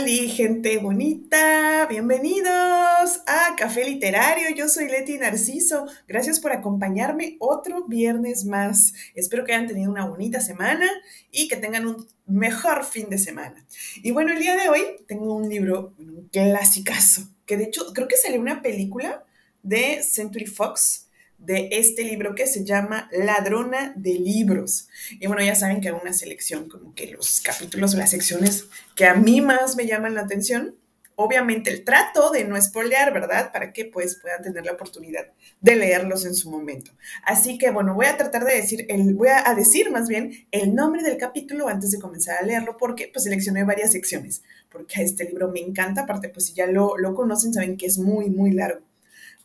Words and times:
Hola, 0.00 0.06
gente 0.28 0.78
bonita, 0.78 1.86
bienvenidos 1.90 3.20
a 3.26 3.56
Café 3.56 3.84
Literario. 3.84 4.48
Yo 4.54 4.68
soy 4.68 4.86
Leti 4.86 5.18
Narciso. 5.18 5.86
Gracias 6.06 6.38
por 6.38 6.52
acompañarme 6.52 7.36
otro 7.40 7.84
viernes 7.84 8.44
más. 8.44 8.92
Espero 9.16 9.44
que 9.44 9.54
hayan 9.54 9.66
tenido 9.66 9.90
una 9.90 10.06
bonita 10.06 10.40
semana 10.40 10.88
y 11.32 11.48
que 11.48 11.56
tengan 11.56 11.88
un 11.88 12.06
mejor 12.26 12.84
fin 12.84 13.10
de 13.10 13.18
semana. 13.18 13.66
Y 13.96 14.12
bueno, 14.12 14.32
el 14.32 14.38
día 14.38 14.56
de 14.56 14.68
hoy 14.68 14.82
tengo 15.08 15.34
un 15.34 15.48
libro, 15.48 15.94
un 15.98 16.28
clasicazo, 16.30 17.22
que 17.44 17.56
de 17.56 17.64
hecho 17.64 17.92
creo 17.92 18.06
que 18.06 18.16
salió 18.16 18.40
una 18.40 18.62
película 18.62 19.24
de 19.64 20.04
Century 20.04 20.46
Fox 20.46 21.07
de 21.38 21.68
este 21.72 22.02
libro 22.04 22.34
que 22.34 22.46
se 22.46 22.64
llama 22.64 23.08
Ladrona 23.12 23.92
de 23.96 24.14
Libros. 24.14 24.88
Y 25.18 25.26
bueno, 25.28 25.42
ya 25.42 25.54
saben 25.54 25.80
que 25.80 25.88
hago 25.88 26.00
una 26.02 26.12
selección, 26.12 26.68
como 26.68 26.94
que 26.94 27.06
los 27.06 27.40
capítulos 27.40 27.94
o 27.94 27.98
las 27.98 28.10
secciones 28.10 28.66
que 28.94 29.06
a 29.06 29.14
mí 29.14 29.40
más 29.40 29.76
me 29.76 29.86
llaman 29.86 30.14
la 30.14 30.22
atención. 30.22 30.76
Obviamente 31.20 31.70
el 31.70 31.82
trato 31.82 32.30
de 32.30 32.44
no 32.44 32.56
espolear, 32.56 33.12
¿verdad? 33.12 33.50
Para 33.52 33.72
que 33.72 33.84
pues 33.84 34.20
puedan 34.22 34.42
tener 34.42 34.64
la 34.64 34.72
oportunidad 34.72 35.26
de 35.60 35.74
leerlos 35.74 36.24
en 36.24 36.34
su 36.34 36.48
momento. 36.48 36.92
Así 37.24 37.58
que 37.58 37.70
bueno, 37.70 37.94
voy 37.94 38.06
a 38.06 38.16
tratar 38.16 38.44
de 38.44 38.54
decir, 38.54 38.86
el, 38.88 39.14
voy 39.14 39.28
a 39.28 39.52
decir 39.54 39.90
más 39.90 40.06
bien 40.06 40.46
el 40.52 40.76
nombre 40.76 41.02
del 41.02 41.16
capítulo 41.16 41.66
antes 41.66 41.90
de 41.90 41.98
comenzar 41.98 42.38
a 42.38 42.46
leerlo 42.46 42.76
porque 42.76 43.10
pues 43.12 43.24
seleccioné 43.24 43.64
varias 43.64 43.90
secciones, 43.90 44.42
porque 44.70 45.02
este 45.02 45.24
libro 45.24 45.50
me 45.50 45.58
encanta, 45.60 46.02
aparte 46.02 46.28
pues 46.28 46.46
si 46.46 46.52
ya 46.52 46.66
lo, 46.66 46.96
lo 46.96 47.14
conocen 47.16 47.52
saben 47.52 47.76
que 47.76 47.86
es 47.86 47.98
muy, 47.98 48.30
muy 48.30 48.52
largo. 48.52 48.87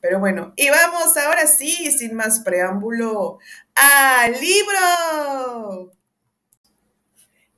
Pero 0.03 0.20
bueno, 0.20 0.52
y 0.57 0.70
vamos 0.70 1.16
ahora 1.16 1.48
sí, 1.48 1.89
sin 1.98 2.13
más 2.13 2.41
preámbulo, 2.41 3.39
al 3.73 4.34
libro. 4.34 5.94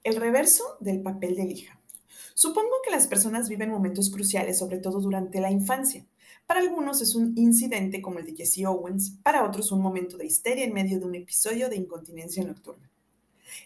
El 0.04 0.16
reverso 0.18 0.78
del 0.80 1.02
papel 1.02 1.36
de 1.36 1.46
lija. 1.46 1.82
Supongo 2.36 2.70
que 2.84 2.92
las 2.92 3.08
personas 3.08 3.50
viven 3.50 3.72
momentos 3.72 4.12
cruciales, 4.12 4.60
sobre 4.60 4.78
todo 4.78 5.02
durante 5.02 5.42
la 5.42 5.50
infancia. 5.50 6.06
Para 6.46 6.60
algunos 6.60 7.02
es 7.02 7.16
un 7.16 7.36
incidente 7.36 8.00
como 8.04 8.20
el 8.20 8.28
de 8.28 8.36
Jesse 8.36 8.66
Owens, 8.68 9.18
para 9.24 9.44
otros 9.44 9.72
un 9.72 9.82
momento 9.82 10.16
de 10.16 10.28
histeria 10.28 10.66
en 10.66 10.74
medio 10.74 11.00
de 11.00 11.06
un 11.06 11.16
episodio 11.16 11.68
de 11.68 11.78
incontinencia 11.78 12.44
nocturna. 12.44 12.92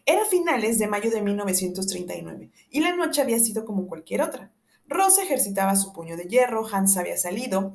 Era 0.06 0.24
finales 0.24 0.80
de 0.80 0.88
mayo 0.88 1.12
de 1.12 1.22
1939 1.22 2.50
y 2.70 2.80
la 2.80 2.96
noche 2.96 3.22
había 3.22 3.40
sido 3.40 3.66
como 3.66 3.88
cualquier 3.88 4.22
otra. 4.22 4.54
Rosa 4.90 5.22
ejercitaba 5.22 5.76
su 5.76 5.94
puño 5.94 6.18
de 6.18 6.24
hierro, 6.24 6.66
Hans 6.66 6.98
había 6.98 7.16
salido 7.16 7.74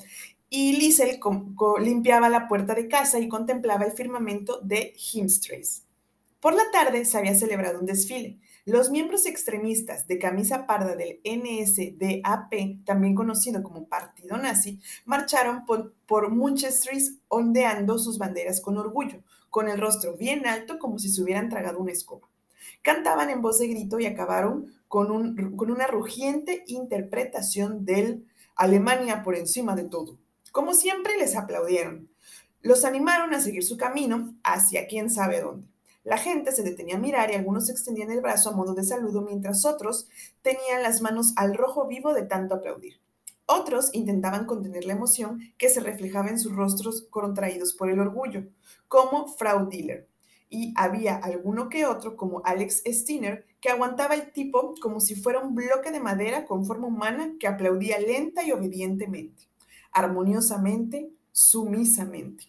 y 0.56 0.76
Liesel 0.76 1.18
limpiaba 1.80 2.28
la 2.28 2.46
puerta 2.46 2.76
de 2.76 2.86
casa 2.86 3.18
y 3.18 3.28
contemplaba 3.28 3.86
el 3.86 3.90
firmamento 3.90 4.60
de 4.60 4.94
Himstrace. 4.94 5.82
Por 6.38 6.54
la 6.54 6.62
tarde 6.70 7.04
se 7.04 7.18
había 7.18 7.34
celebrado 7.34 7.80
un 7.80 7.86
desfile. 7.86 8.38
Los 8.64 8.88
miembros 8.88 9.26
extremistas 9.26 10.06
de 10.06 10.20
camisa 10.20 10.64
parda 10.64 10.94
del 10.94 11.20
NSDAP, 11.24 12.84
también 12.84 13.16
conocido 13.16 13.64
como 13.64 13.88
Partido 13.88 14.36
Nazi, 14.36 14.78
marcharon 15.04 15.66
por, 15.66 15.92
por 16.06 16.32
ondeando 17.28 17.98
sus 17.98 18.18
banderas 18.18 18.60
con 18.60 18.78
orgullo, 18.78 19.24
con 19.50 19.68
el 19.68 19.80
rostro 19.80 20.16
bien 20.16 20.46
alto 20.46 20.78
como 20.78 21.00
si 21.00 21.08
se 21.08 21.20
hubieran 21.20 21.48
tragado 21.48 21.80
una 21.80 21.90
escoba. 21.90 22.28
Cantaban 22.80 23.28
en 23.28 23.42
voz 23.42 23.58
de 23.58 23.66
grito 23.66 23.98
y 23.98 24.06
acabaron 24.06 24.72
con, 24.86 25.56
con 25.56 25.72
una 25.72 25.88
rugiente 25.88 26.62
interpretación 26.68 27.84
del 27.84 28.28
Alemania 28.54 29.24
por 29.24 29.34
encima 29.34 29.74
de 29.74 29.84
todo. 29.84 30.16
Como 30.54 30.72
siempre, 30.72 31.18
les 31.18 31.34
aplaudieron. 31.34 32.08
Los 32.62 32.84
animaron 32.84 33.34
a 33.34 33.40
seguir 33.40 33.64
su 33.64 33.76
camino 33.76 34.36
hacia 34.44 34.86
quién 34.86 35.10
sabe 35.10 35.40
dónde. 35.40 35.66
La 36.04 36.16
gente 36.16 36.52
se 36.52 36.62
detenía 36.62 36.94
a 36.94 37.00
mirar 37.00 37.32
y 37.32 37.34
algunos 37.34 37.68
extendían 37.68 38.12
el 38.12 38.20
brazo 38.20 38.50
a 38.50 38.52
modo 38.52 38.72
de 38.72 38.84
saludo 38.84 39.22
mientras 39.22 39.64
otros 39.64 40.08
tenían 40.42 40.84
las 40.84 41.02
manos 41.02 41.32
al 41.34 41.56
rojo 41.56 41.88
vivo 41.88 42.14
de 42.14 42.22
tanto 42.22 42.54
aplaudir. 42.54 43.00
Otros 43.46 43.90
intentaban 43.94 44.46
contener 44.46 44.84
la 44.84 44.92
emoción 44.92 45.40
que 45.58 45.68
se 45.68 45.80
reflejaba 45.80 46.28
en 46.28 46.38
sus 46.38 46.54
rostros 46.54 47.08
contraídos 47.10 47.74
por 47.74 47.90
el 47.90 47.98
orgullo, 47.98 48.44
como 48.86 49.26
Frau 49.26 49.68
Diller. 49.68 50.06
Y 50.50 50.72
había 50.76 51.16
alguno 51.16 51.68
que 51.68 51.84
otro, 51.84 52.16
como 52.16 52.42
Alex 52.44 52.84
Steiner, 52.86 53.44
que 53.60 53.70
aguantaba 53.70 54.14
el 54.14 54.30
tipo 54.30 54.76
como 54.80 55.00
si 55.00 55.16
fuera 55.16 55.40
un 55.40 55.56
bloque 55.56 55.90
de 55.90 55.98
madera 55.98 56.44
con 56.44 56.64
forma 56.64 56.86
humana 56.86 57.32
que 57.40 57.48
aplaudía 57.48 57.98
lenta 57.98 58.44
y 58.44 58.52
obedientemente 58.52 59.48
armoniosamente, 59.94 61.10
sumisamente. 61.32 62.44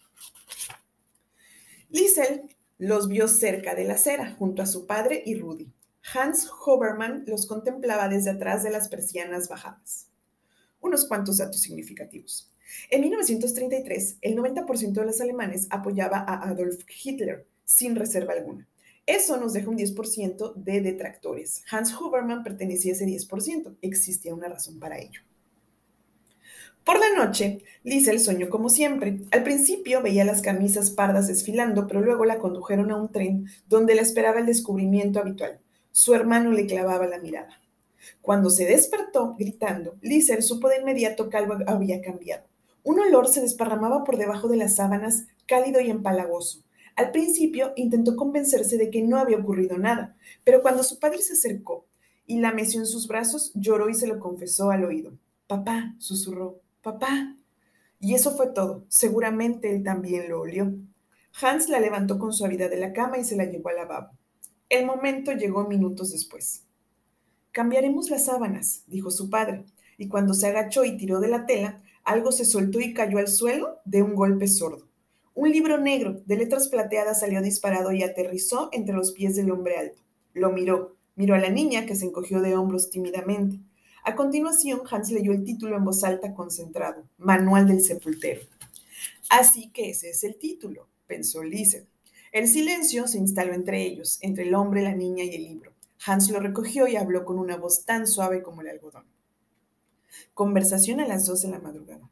Liesel 1.88 2.54
los 2.78 3.08
vio 3.08 3.28
cerca 3.28 3.74
de 3.74 3.84
la 3.84 3.94
acera, 3.94 4.34
junto 4.38 4.60
a 4.60 4.66
su 4.66 4.86
padre 4.86 5.22
y 5.24 5.36
Rudy. 5.36 5.72
Hans 6.14 6.48
Hoberman 6.64 7.24
los 7.26 7.46
contemplaba 7.46 8.08
desde 8.08 8.30
atrás 8.30 8.62
de 8.62 8.70
las 8.70 8.88
persianas 8.88 9.48
bajadas. 9.48 10.08
Unos 10.80 11.06
cuantos 11.06 11.38
datos 11.38 11.60
significativos. 11.60 12.52
En 12.90 13.00
1933, 13.00 14.18
el 14.20 14.36
90% 14.36 14.92
de 14.92 15.06
los 15.06 15.20
alemanes 15.20 15.66
apoyaba 15.70 16.18
a 16.18 16.48
Adolf 16.48 16.84
Hitler, 17.02 17.46
sin 17.64 17.96
reserva 17.96 18.34
alguna. 18.34 18.68
Eso 19.06 19.36
nos 19.36 19.52
deja 19.52 19.70
un 19.70 19.78
10% 19.78 20.54
de 20.54 20.80
detractores. 20.80 21.62
Hans 21.70 21.94
Huberman 21.98 22.42
pertenecía 22.42 22.92
a 22.92 22.96
ese 22.96 23.06
10%. 23.06 23.76
Existía 23.80 24.34
una 24.34 24.48
razón 24.48 24.80
para 24.80 24.98
ello. 24.98 25.20
Por 26.86 27.00
la 27.00 27.12
noche, 27.16 27.64
Liesel 27.82 28.20
soñó 28.20 28.48
como 28.48 28.68
siempre. 28.68 29.18
Al 29.32 29.42
principio 29.42 30.02
veía 30.02 30.24
las 30.24 30.40
camisas 30.40 30.90
pardas 30.90 31.26
desfilando, 31.26 31.88
pero 31.88 32.00
luego 32.00 32.24
la 32.24 32.38
condujeron 32.38 32.92
a 32.92 32.96
un 32.96 33.10
tren 33.10 33.48
donde 33.68 33.96
la 33.96 34.02
esperaba 34.02 34.38
el 34.38 34.46
descubrimiento 34.46 35.18
habitual. 35.18 35.58
Su 35.90 36.14
hermano 36.14 36.52
le 36.52 36.64
clavaba 36.64 37.08
la 37.08 37.18
mirada. 37.18 37.60
Cuando 38.22 38.50
se 38.50 38.66
despertó, 38.66 39.34
gritando, 39.36 39.96
Liesel 40.00 40.44
supo 40.44 40.68
de 40.68 40.78
inmediato 40.78 41.28
que 41.28 41.36
algo 41.36 41.56
había 41.66 42.00
cambiado. 42.00 42.44
Un 42.84 43.00
olor 43.00 43.26
se 43.26 43.40
desparramaba 43.40 44.04
por 44.04 44.16
debajo 44.16 44.46
de 44.46 44.56
las 44.56 44.76
sábanas, 44.76 45.26
cálido 45.44 45.80
y 45.80 45.90
empalagoso. 45.90 46.62
Al 46.94 47.10
principio 47.10 47.72
intentó 47.74 48.14
convencerse 48.14 48.78
de 48.78 48.90
que 48.90 49.02
no 49.02 49.18
había 49.18 49.38
ocurrido 49.38 49.76
nada, 49.76 50.14
pero 50.44 50.62
cuando 50.62 50.84
su 50.84 51.00
padre 51.00 51.18
se 51.18 51.32
acercó 51.32 51.84
y 52.28 52.38
la 52.38 52.52
meció 52.52 52.78
en 52.78 52.86
sus 52.86 53.08
brazos, 53.08 53.50
lloró 53.54 53.88
y 53.88 53.94
se 53.94 54.06
lo 54.06 54.20
confesó 54.20 54.70
al 54.70 54.84
oído. 54.84 55.18
Papá, 55.48 55.96
susurró, 55.98 56.60
Papá. 56.86 57.34
Y 57.98 58.14
eso 58.14 58.36
fue 58.36 58.46
todo. 58.52 58.84
Seguramente 58.86 59.74
él 59.74 59.82
también 59.82 60.28
lo 60.28 60.42
olió. 60.42 60.72
Hans 61.42 61.68
la 61.68 61.80
levantó 61.80 62.16
con 62.16 62.32
suavidad 62.32 62.70
de 62.70 62.76
la 62.76 62.92
cama 62.92 63.18
y 63.18 63.24
se 63.24 63.34
la 63.34 63.44
llevó 63.44 63.70
al 63.70 63.76
lavabo. 63.78 64.10
El 64.68 64.86
momento 64.86 65.32
llegó 65.32 65.66
minutos 65.66 66.12
después. 66.12 66.62
Cambiaremos 67.50 68.08
las 68.08 68.26
sábanas, 68.26 68.84
dijo 68.86 69.10
su 69.10 69.30
padre, 69.30 69.64
y 69.98 70.06
cuando 70.06 70.32
se 70.32 70.46
agachó 70.46 70.84
y 70.84 70.96
tiró 70.96 71.18
de 71.18 71.26
la 71.26 71.44
tela, 71.44 71.82
algo 72.04 72.30
se 72.30 72.44
soltó 72.44 72.78
y 72.78 72.94
cayó 72.94 73.18
al 73.18 73.26
suelo 73.26 73.80
de 73.84 74.04
un 74.04 74.14
golpe 74.14 74.46
sordo. 74.46 74.86
Un 75.34 75.50
libro 75.50 75.78
negro 75.78 76.22
de 76.24 76.36
letras 76.36 76.68
plateadas 76.68 77.18
salió 77.18 77.42
disparado 77.42 77.90
y 77.90 78.04
aterrizó 78.04 78.68
entre 78.70 78.94
los 78.94 79.10
pies 79.10 79.34
del 79.34 79.50
hombre 79.50 79.76
alto. 79.76 79.98
Lo 80.34 80.52
miró, 80.52 80.94
miró 81.16 81.34
a 81.34 81.38
la 81.38 81.50
niña 81.50 81.84
que 81.84 81.96
se 81.96 82.04
encogió 82.04 82.40
de 82.42 82.54
hombros 82.54 82.90
tímidamente. 82.90 83.58
A 84.06 84.14
continuación, 84.14 84.82
Hans 84.88 85.10
leyó 85.10 85.32
el 85.32 85.42
título 85.42 85.76
en 85.76 85.84
voz 85.84 86.04
alta 86.04 86.32
concentrado, 86.32 87.02
Manual 87.18 87.66
del 87.66 87.80
Sepultero. 87.80 88.40
Así 89.28 89.68
que 89.70 89.90
ese 89.90 90.10
es 90.10 90.22
el 90.22 90.36
título, 90.36 90.86
pensó 91.08 91.42
Lise. 91.42 91.88
El 92.30 92.46
silencio 92.46 93.08
se 93.08 93.18
instaló 93.18 93.52
entre 93.52 93.82
ellos, 93.82 94.18
entre 94.22 94.44
el 94.44 94.54
hombre, 94.54 94.82
la 94.82 94.94
niña 94.94 95.24
y 95.24 95.34
el 95.34 95.42
libro. 95.42 95.72
Hans 96.06 96.30
lo 96.30 96.38
recogió 96.38 96.86
y 96.86 96.94
habló 96.94 97.24
con 97.24 97.40
una 97.40 97.56
voz 97.56 97.84
tan 97.84 98.06
suave 98.06 98.44
como 98.44 98.60
el 98.60 98.68
algodón. 98.68 99.06
Conversación 100.34 101.00
a 101.00 101.08
las 101.08 101.26
dos 101.26 101.42
de 101.42 101.48
la 101.48 101.58
madrugada. 101.58 102.08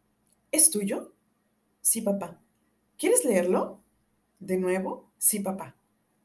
¿Es 0.50 0.70
tuyo? 0.70 1.12
Sí, 1.80 2.00
papá. 2.00 2.40
¿Quieres 2.98 3.24
leerlo? 3.24 3.78
¿De 4.40 4.56
nuevo? 4.56 5.12
Sí, 5.16 5.38
papá. 5.38 5.76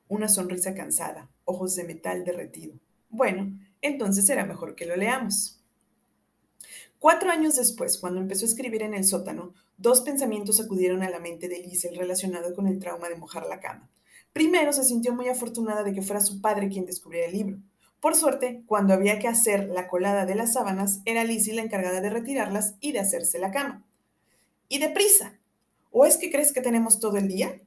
Una 0.08 0.30
sonrisa 0.30 0.74
cansada, 0.74 1.30
ojos 1.46 1.76
de 1.76 1.84
metal 1.84 2.26
derretido. 2.26 2.74
Bueno, 3.12 3.56
entonces 3.82 4.26
será 4.26 4.48
mejor 4.48 4.74
que 4.74 4.88
lo 4.88 4.96
leamos. 4.96 5.59
Cuatro 7.00 7.32
años 7.32 7.56
después, 7.56 7.98
cuando 7.98 8.20
empezó 8.20 8.46
a 8.46 8.50
escribir 8.50 8.84
en 8.84 8.94
el 8.94 9.06
sótano, 9.06 9.54
dos 9.78 10.02
pensamientos 10.02 10.60
acudieron 10.60 11.02
a 11.02 11.10
la 11.10 11.20
mente 11.20 11.48
de 11.48 11.60
Liesel 11.60 11.96
relacionados 11.96 12.54
con 12.54 12.68
el 12.68 12.78
trauma 12.78 13.08
de 13.08 13.16
mojar 13.16 13.48
la 13.48 13.62
cama. 13.62 13.90
Primero, 14.34 14.74
se 14.74 14.84
sintió 14.84 15.14
muy 15.14 15.30
afortunada 15.30 15.84
de 15.84 15.94
que 15.94 16.02
fuera 16.02 16.20
su 16.20 16.42
padre 16.42 16.68
quien 16.68 16.86
descubriera 16.86 17.28
el 17.28 17.34
libro. 17.34 17.58
Por 18.02 18.16
suerte, 18.16 18.64
cuando 18.66 18.94
había 18.94 19.18
que 19.18 19.30
hacer 19.30 19.70
la 19.70 19.88
colada 19.88 20.26
de 20.26 20.36
las 20.36 20.54
sábanas, 20.54 21.00
era 21.06 21.24
Lizzie 21.24 21.54
la 21.54 21.62
encargada 21.62 22.02
de 22.02 22.10
retirarlas 22.10 22.76
y 22.82 22.92
de 22.92 23.00
hacerse 23.00 23.40
la 23.40 23.52
cama. 23.52 23.86
Y 24.68 24.80
deprisa. 24.80 25.40
¿O 25.92 26.06
es 26.06 26.18
que 26.18 26.30
crees 26.30 26.52
que 26.52 26.62
tenemos 26.62 27.00
todo 27.00 27.16
el 27.16 27.30
día? 27.30 27.62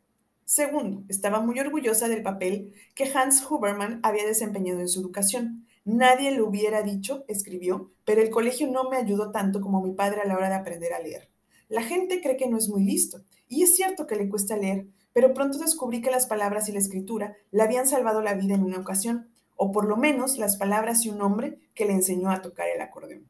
Segundo, 0.44 1.04
estaba 1.08 1.40
muy 1.40 1.58
orgullosa 1.58 2.08
del 2.08 2.22
papel 2.22 2.74
que 2.94 3.10
Hans 3.14 3.42
Huberman 3.50 4.00
había 4.02 4.26
desempeñado 4.26 4.80
en 4.80 4.88
su 4.88 5.00
educación. 5.00 5.66
Nadie 5.84 6.30
lo 6.30 6.46
hubiera 6.46 6.82
dicho, 6.82 7.24
escribió, 7.26 7.90
pero 8.04 8.22
el 8.22 8.30
colegio 8.30 8.68
no 8.68 8.88
me 8.88 8.96
ayudó 8.96 9.32
tanto 9.32 9.60
como 9.60 9.82
mi 9.82 9.92
padre 9.92 10.20
a 10.20 10.26
la 10.26 10.36
hora 10.36 10.48
de 10.48 10.54
aprender 10.54 10.92
a 10.92 11.00
leer. 11.00 11.28
La 11.68 11.82
gente 11.82 12.20
cree 12.20 12.36
que 12.36 12.48
no 12.48 12.56
es 12.56 12.68
muy 12.68 12.84
listo, 12.84 13.24
y 13.48 13.62
es 13.62 13.74
cierto 13.74 14.06
que 14.06 14.16
le 14.16 14.28
cuesta 14.28 14.56
leer, 14.56 14.86
pero 15.12 15.34
pronto 15.34 15.58
descubrí 15.58 16.00
que 16.00 16.10
las 16.10 16.26
palabras 16.26 16.68
y 16.68 16.72
la 16.72 16.78
escritura 16.78 17.36
le 17.50 17.62
habían 17.62 17.86
salvado 17.86 18.22
la 18.22 18.34
vida 18.34 18.54
en 18.54 18.62
una 18.62 18.78
ocasión. 18.78 19.28
o 19.54 19.70
por 19.70 19.84
lo 19.84 19.96
menos 19.96 20.38
las 20.38 20.56
palabras 20.56 21.04
y 21.04 21.10
un 21.10 21.20
hombre 21.20 21.58
que 21.74 21.84
le 21.84 21.92
enseñó 21.92 22.30
a 22.30 22.42
tocar 22.42 22.66
el 22.74 22.80
acordeón. 22.80 23.28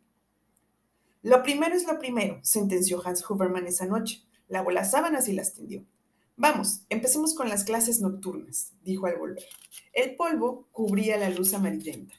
Lo 1.20 1.43
primero 1.43 1.75
es 1.75 1.87
lo 1.87 1.98
primero, 1.98 2.38
sentenció 2.43 3.02
Hans 3.05 3.28
Huberman 3.28 3.66
esa 3.66 3.84
noche. 3.84 4.22
Lavó 4.48 4.70
las 4.70 4.93
sábanas 4.93 5.28
y 5.28 5.34
las 5.34 5.52
tendió. 5.52 5.84
Vamos, 6.37 6.82
empecemos 6.88 7.34
con 7.34 7.48
las 7.48 7.64
clases 7.64 8.00
nocturnas, 8.00 8.72
dijo 8.82 9.06
al 9.06 9.19
volver. 9.19 9.44
El 9.93 10.16
polvo 10.16 10.66
cubría 10.72 11.19
la 11.19 11.28
luz 11.28 11.52
amarillenta. 11.52 12.14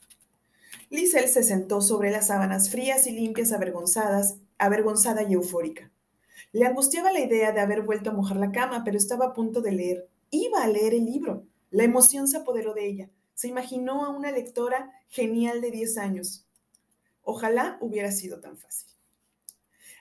Liesel 0.94 1.28
se 1.28 1.42
sentó 1.42 1.81
sobre 1.81 2.12
las 2.12 2.28
sábanas 2.28 2.69
frías 2.69 3.07
y 3.07 3.12
limpias, 3.13 3.51
avergonzadas, 3.51 4.38
avergonzada 4.60 5.24
y 5.24 5.34
eufórica. 5.34 5.92
Le 6.51 6.68
angustiaba 6.68 7.12
la 7.12 7.19
idea 7.19 7.51
de 7.51 7.62
haber 7.62 7.81
vuelto 7.81 8.12
a 8.12 8.13
mojar 8.13 8.38
la 8.38 8.51
cama, 8.51 8.84
pero 8.84 8.95
estaba 8.95 9.25
a 9.25 9.34
punto 9.34 9.62
de 9.62 9.72
leer. 9.72 10.07
Iba 10.30 10.62
a 10.62 10.68
leer 10.68 10.94
el 10.94 11.06
libro. 11.06 11.48
La 11.72 11.84
emoción 11.84 12.28
se 12.28 12.38
apoderó 12.38 12.75
de 12.75 12.86
ella. 12.86 13.10
Se 13.34 13.48
imaginó 13.48 14.06
a 14.06 14.10
una 14.10 14.30
lectora 14.30 14.92
genial 15.07 15.62
de 15.62 15.72
10 15.72 15.98
años. 15.98 16.45
Ojalá 17.24 17.80
hubiera 17.81 18.12
sido 18.12 18.39
tan 18.39 18.56
fácil. 18.56 18.92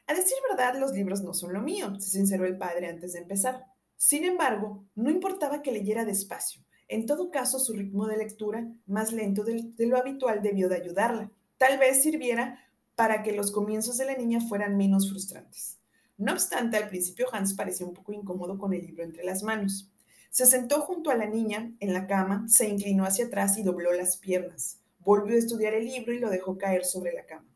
A 0.06 0.12
decir 0.12 0.36
verdad, 0.50 0.78
los 0.78 0.92
libros 0.92 1.22
no 1.22 1.32
son 1.32 1.54
lo 1.54 1.62
mío, 1.62 1.98
se 2.00 2.10
sinceró 2.10 2.44
el 2.44 2.58
padre 2.58 2.88
antes 2.88 3.14
de 3.14 3.20
empezar. 3.20 3.64
Sin 3.96 4.26
embargo, 4.26 4.84
no 4.94 5.08
importaba 5.08 5.62
que 5.62 5.72
leyera 5.72 6.04
despacio. 6.04 6.61
En 6.92 7.06
todo 7.06 7.30
caso, 7.30 7.58
su 7.58 7.72
ritmo 7.72 8.06
de 8.06 8.18
lectura, 8.18 8.70
más 8.84 9.14
lento 9.14 9.44
de, 9.44 9.72
lo 9.78 9.96
habitual, 9.96 10.42
debió 10.42 10.68
de 10.68 10.76
ayudarla. 10.76 11.30
Tal 11.56 11.78
vez 11.78 12.02
sirviera 12.02 12.58
para 12.96 13.22
que 13.22 13.32
los 13.32 13.50
comienzos 13.50 13.96
de 13.96 14.04
la 14.04 14.14
niña 14.14 14.42
fueran 14.42 14.76
menos 14.76 15.08
frustrantes. 15.08 15.78
No 16.18 16.34
obstante, 16.34 16.76
al 16.76 16.90
principio 16.90 17.28
Hans 17.32 17.54
parecía 17.54 17.86
un 17.86 17.94
poco 17.94 18.12
incómodo 18.12 18.58
con 18.58 18.74
el 18.74 18.82
libro 18.84 19.04
entre 19.04 19.24
las 19.24 19.42
manos. 19.42 19.90
Se 20.28 20.44
sentó 20.44 20.82
junto 20.82 21.10
a 21.10 21.14
la 21.14 21.24
niña 21.24 21.72
en 21.80 21.94
la 21.94 22.06
cama, 22.06 22.44
se 22.46 22.68
inclinó 22.68 23.06
hacia 23.06 23.24
atrás 23.24 23.56
y 23.56 23.62
dobló 23.62 23.94
las 23.94 24.18
piernas. 24.18 24.78
Volvió 24.98 25.36
a 25.36 25.38
estudiar 25.38 25.72
el 25.72 25.86
libro 25.86 26.12
y 26.12 26.18
lo 26.18 26.28
dejó 26.28 26.58
caer 26.58 26.84
sobre 26.84 27.14
la 27.14 27.24
cama. 27.24 27.48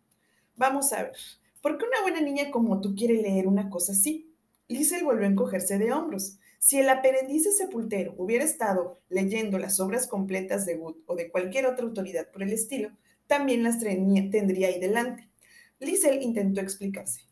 Vamos 0.57 0.95
a 0.95 1.03
ver, 1.03 1.13
¿por 1.61 1.77
qué 1.77 1.85
una 1.85 2.01
buena 2.01 2.23
niña 2.23 2.51
como 2.51 2.81
tú 2.81 2.95
quiere 2.95 3.21
leer 3.21 3.49
una 3.49 3.69
cosa 3.69 3.93
así? 3.93 4.33
Liesel 4.67 5.05
volvió 5.05 5.27
a 5.27 5.31
encogerse 5.31 5.77
de 5.77 5.93
hombros. 5.93 6.39
Si 6.59 6.79
el 6.79 6.89
aprendiz 6.89 7.45
sepultero 7.57 8.15
hubiera 8.17 8.45
estado 8.45 8.99
leyendo 9.09 9.59
las 9.59 9.79
obras 9.81 10.07
completas 10.07 10.67
de 10.67 10.77
Wood 10.77 10.97
o 11.07 11.15
de 11.15 11.31
cualquier 11.31 11.67
otra 11.67 11.85
autoridad 11.85 12.31
por 12.31 12.43
el 12.43 12.53
estilo, 12.53 12.91
también 13.27 13.63
las 13.63 13.79
tendría 13.79 14.69
ahí 14.69 14.81
delante. 14.81 15.29
Liesel 15.79 16.23
intentó 16.23 16.61
explicarse. 16.61 17.23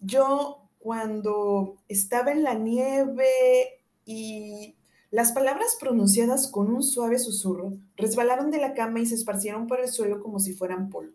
Yo, 0.00 0.68
cuando 0.78 1.76
estaba 1.88 2.30
en 2.30 2.42
la 2.42 2.54
nieve 2.54 3.80
y 4.04 4.76
las 5.10 5.32
palabras 5.32 5.76
pronunciadas 5.80 6.48
con 6.48 6.72
un 6.72 6.82
suave 6.82 7.18
susurro 7.18 7.72
resbalaron 7.96 8.50
de 8.50 8.58
la 8.58 8.74
cama 8.74 9.00
y 9.00 9.06
se 9.06 9.14
esparcieron 9.14 9.66
por 9.66 9.80
el 9.80 9.88
suelo 9.88 10.22
como 10.22 10.38
si 10.38 10.52
fueran 10.52 10.90
polvo. 10.90 11.14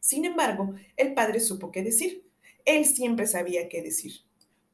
Sin 0.00 0.24
embargo, 0.24 0.74
el 0.96 1.14
padre 1.14 1.40
supo 1.40 1.72
qué 1.72 1.82
decir. 1.82 2.28
Él 2.64 2.84
siempre 2.84 3.26
sabía 3.26 3.68
qué 3.68 3.82
decir. 3.82 4.12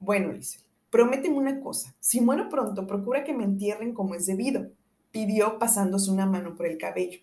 Bueno, 0.01 0.33
Liesel, 0.33 0.63
prométeme 0.91 1.37
una 1.37 1.61
cosa. 1.61 1.95
Si 2.01 2.21
muero 2.21 2.49
pronto, 2.49 2.87
procura 2.87 3.25
que 3.25 3.33
me 3.33 3.45
entierren 3.45 3.95
como 3.95 4.15
es 4.15 4.27
debido, 4.27 4.69
pidió 5.11 5.59
pasándose 5.59 6.11
una 6.11 6.27
mano 6.27 6.55
por 6.55 6.67
el 6.67 6.79
cabello. 6.79 7.21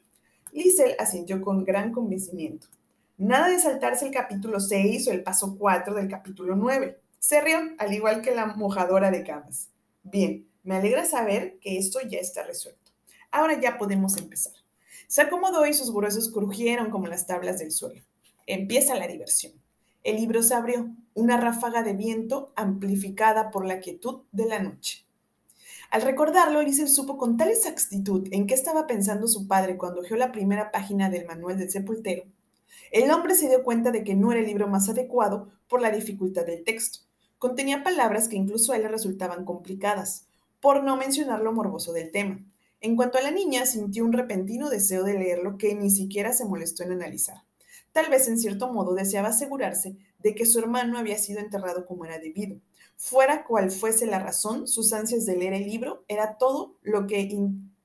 Liesel 0.52 0.96
asintió 1.00 1.42
con 1.42 1.64
gran 1.64 1.92
convencimiento. 1.92 2.68
Nada 3.18 3.50
de 3.50 3.60
saltarse 3.60 4.06
el 4.06 4.12
capítulo 4.12 4.60
6 4.60 5.08
o 5.08 5.12
el 5.12 5.24
paso 5.24 5.58
4 5.58 5.94
del 5.96 6.08
capítulo 6.08 6.56
9. 6.56 7.00
Se 7.20 7.42
rió, 7.42 7.58
al 7.78 7.94
igual 7.94 8.22
que 8.22 8.36
la 8.36 8.46
mojadora 8.46 9.12
de 9.12 9.24
camas. 9.24 9.70
Bien, 10.04 10.48
me 10.64 10.76
alegra 10.76 11.06
saber 11.06 11.58
que 11.60 11.78
esto 11.78 12.00
ya 12.08 12.20
está 12.20 12.44
resuelto. 12.44 12.92
Ahora 13.32 13.60
ya 13.60 13.78
podemos 13.78 14.18
empezar. 14.18 14.54
Se 15.08 15.22
acomodó 15.22 15.66
y 15.66 15.74
sus 15.74 15.94
gruesos 15.94 16.32
crujieron 16.32 16.90
como 16.90 17.08
las 17.08 17.26
tablas 17.26 17.60
del 17.60 17.72
suelo. 17.72 18.02
Empieza 18.46 18.96
la 18.96 19.08
diversión. 19.08 19.54
El 20.04 20.18
libro 20.18 20.44
se 20.44 20.54
abrió, 20.54 20.90
una 21.14 21.38
ráfaga 21.38 21.84
de 21.84 21.94
viento 21.94 22.54
amplificada 22.56 23.50
por 23.50 23.66
la 23.66 23.80
quietud 23.80 24.22
de 24.32 24.46
la 24.46 24.60
noche. 24.60 25.06
Al 25.90 26.02
recordarlo, 26.02 26.62
Liesel 26.62 26.90
supo 26.90 27.18
con 27.18 27.38
tal 27.38 27.50
exactitud 27.50 28.28
en 28.32 28.46
qué 28.46 28.54
estaba 28.54 28.88
pensando 28.88 29.28
su 29.28 29.48
padre 29.48 29.78
cuando 29.78 30.02
ojeó 30.02 30.18
la 30.18 30.32
primera 30.32 30.72
página 30.72 31.10
del 31.10 31.26
manual 31.26 31.58
del 31.58 31.72
sepultero. 31.72 32.24
El 32.92 33.10
hombre 33.12 33.36
se 33.36 33.48
dio 33.48 33.64
cuenta 33.64 33.92
de 33.92 34.04
que 34.04 34.16
no 34.16 34.32
era 34.32 34.42
el 34.42 34.48
libro 34.48 34.68
más 34.68 34.90
adecuado 34.90 35.50
por 35.68 35.82
la 35.82 35.92
dificultad 35.92 36.46
del 36.46 36.64
texto. 36.64 37.00
Contenía 37.40 37.84
palabras 37.84 38.28
que 38.28 38.36
incluso 38.36 38.72
a 38.72 38.76
él 38.76 38.84
le 38.84 38.90
resultaban 38.90 39.46
complicadas, 39.46 40.28
por 40.60 40.84
no 40.84 40.98
mencionar 40.98 41.42
lo 41.42 41.54
morboso 41.54 41.94
del 41.94 42.12
tema. 42.12 42.44
En 42.82 42.96
cuanto 42.96 43.18
a 43.18 43.22
la 43.22 43.32
niña, 43.32 43.66
sintió 43.66 44.06
un 44.06 44.14
repentino 44.14 44.70
deseo 44.70 45.04
de 45.04 45.14
leerlo 45.18 45.58
que 45.58 45.74
ni 45.74 45.90
siquiera 45.90 46.34
se 46.34 46.46
molestó 46.46 46.84
en 46.84 46.92
analizar. 46.92 47.47
Tal 47.98 48.12
vez 48.12 48.28
en 48.28 48.38
cierto 48.38 48.72
modo 48.72 48.94
deseaba 48.94 49.30
asegurarse 49.30 49.98
de 50.20 50.36
que 50.36 50.46
su 50.46 50.60
hermano 50.60 51.00
había 51.00 51.18
sido 51.18 51.40
enterrado 51.40 51.88
como 51.88 52.06
era 52.06 52.20
debido. 52.20 52.62
Fuera 52.96 53.44
cual 53.44 53.72
fuese 53.72 54.06
la 54.06 54.20
razón, 54.20 54.68
sus 54.68 54.94
ansias 54.94 55.26
de 55.26 55.36
leer 55.36 55.54
el 55.54 55.64
libro 55.64 56.06
era 56.08 56.38
todo 56.38 56.78
lo 56.84 57.08
que, 57.08 57.22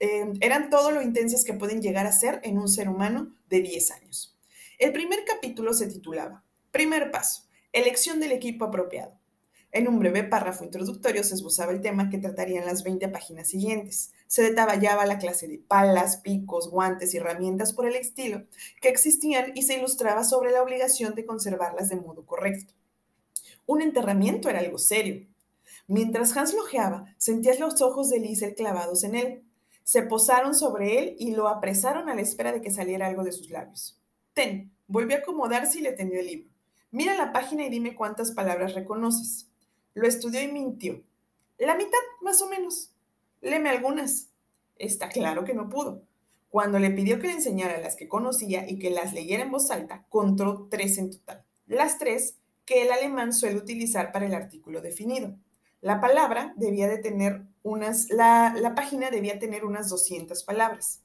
eh, 0.01 0.33
eran 0.43 0.69
todo 0.69 0.91
lo 0.91 1.01
intensas 1.01 1.45
que 1.45 1.55
pueden 1.55 1.81
llegar 1.81 2.07
a 2.07 2.13
ser 2.13 2.43
en 2.43 2.59
un 2.59 2.69
ser 2.69 2.91
humano 2.91 3.35
de 3.49 3.63
10 3.63 3.91
años. 3.93 4.39
El 4.79 4.93
primer 4.93 5.25
capítulo 5.25 5.73
se 5.73 5.87
titulaba 5.87 6.45
Primer 6.71 7.11
paso, 7.11 7.45
elección 7.73 8.21
del 8.21 8.33
equipo 8.33 8.67
apropiado. 8.67 9.19
En 9.71 9.89
un 9.89 9.99
breve 9.99 10.25
párrafo 10.25 10.63
introductorio 10.63 11.25
se 11.25 11.37
esbozaba 11.37 11.73
el 11.73 11.81
tema 11.81 12.11
que 12.11 12.19
trataría 12.19 12.61
en 12.61 12.67
las 12.67 12.85
20 12.85 13.09
páginas 13.09 13.49
siguientes. 13.49 14.13
Se 14.33 14.43
detallaba 14.43 15.05
la 15.05 15.19
clase 15.19 15.47
de 15.47 15.59
palas, 15.59 16.17
picos, 16.17 16.71
guantes 16.71 17.13
y 17.13 17.19
herramientas 17.19 17.75
por 17.75 17.87
el 17.87 17.97
estilo 17.97 18.47
que 18.81 18.89
existían 18.89 19.53
y 19.55 19.61
se 19.61 19.77
ilustraba 19.77 20.25
sobre 20.25 20.53
la 20.53 20.63
obligación 20.63 21.15
de 21.15 21.27
conservarlas 21.27 21.91
de 21.91 21.97
modo 21.97 22.25
correcto. 22.25 22.73
Un 23.67 23.83
enterramiento 23.83 24.49
era 24.49 24.61
algo 24.61 24.79
serio. 24.79 25.27
Mientras 25.87 26.35
Hans 26.35 26.55
lojeaba, 26.55 27.15
sentías 27.19 27.61
los 27.61 27.83
ojos 27.83 28.09
de 28.09 28.21
Liesel 28.21 28.55
clavados 28.55 29.05
en 29.05 29.17
él. 29.17 29.45
Se 29.83 30.01
posaron 30.01 30.55
sobre 30.55 30.99
él 30.99 31.17
y 31.19 31.33
lo 31.33 31.47
apresaron 31.47 32.09
a 32.09 32.15
la 32.15 32.23
espera 32.23 32.53
de 32.53 32.63
que 32.63 32.71
saliera 32.71 33.09
algo 33.09 33.25
de 33.25 33.33
sus 33.33 33.51
labios. 33.51 34.01
Ten, 34.33 34.73
volvió 34.87 35.19
a 35.19 35.21
acomodarse 35.21 35.81
y 35.81 35.83
le 35.83 35.93
tendió 35.93 36.21
el 36.21 36.27
libro. 36.29 36.51
Mira 36.91 37.15
la 37.17 37.35
página 37.35 37.67
y 37.67 37.69
dime 37.69 37.95
cuántas 37.95 38.33
palabras 38.33 38.73
reconoces. 38.73 39.51
Lo 39.93 40.09
estudió 40.09 40.41
y 40.41 40.51
mintió. 40.51 41.03
La 41.59 41.75
mitad, 41.75 41.99
más 42.23 42.41
o 42.41 42.49
menos. 42.49 42.92
Leme 43.43 43.69
algunas. 43.69 44.31
Está 44.77 45.09
claro 45.11 45.45
que 45.45 45.53
no 45.53 45.69
pudo. 45.69 46.03
Cuando 46.49 46.79
le 46.79 46.91
pidió 46.91 47.19
que 47.19 47.27
le 47.27 47.35
enseñara 47.35 47.81
las 47.81 47.97
que 47.97 48.09
conocía 48.09 48.69
y 48.69 48.79
que 48.79 48.91
las 48.91 49.13
leyera 49.13 49.43
en 49.43 49.51
voz 49.51 49.71
alta, 49.71 50.07
contó 50.09 50.69
tres 50.71 50.97
en 50.99 51.11
total. 51.11 51.45
Las 51.67 51.99
tres 51.99 52.39
que 52.65 52.83
el 52.83 52.93
alemán 52.93 53.33
suele 53.33 53.57
utilizar 53.57 54.13
para 54.13 54.27
el 54.27 54.35
artículo 54.35 54.81
definido. 54.81 55.37
La 55.81 56.01
palabra 56.01 56.55
debía 56.57 56.89
de 56.89 56.99
tener 56.99 57.43
unas, 57.63 58.11
la, 58.11 58.55
la 58.57 58.75
página 58.75 59.11
debía 59.11 59.39
tener 59.39 59.65
unas 59.65 59.89
200 59.89 60.45
palabras. 60.45 61.03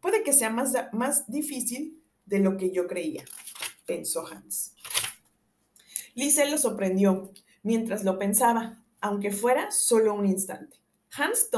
Puede 0.00 0.22
que 0.22 0.32
sea 0.32 0.50
más, 0.50 0.74
más 0.92 1.30
difícil 1.30 2.02
de 2.26 2.40
lo 2.40 2.56
que 2.56 2.70
yo 2.70 2.86
creía, 2.86 3.24
pensó 3.86 4.26
Hans. 4.26 4.74
Liesel 6.14 6.50
lo 6.50 6.58
sorprendió 6.58 7.32
mientras 7.62 8.04
lo 8.04 8.18
pensaba, 8.18 8.82
aunque 9.00 9.30
fuera 9.30 9.70
solo 9.70 10.14
un 10.14 10.26
instante. 10.26 10.79
Hans, 11.12 11.50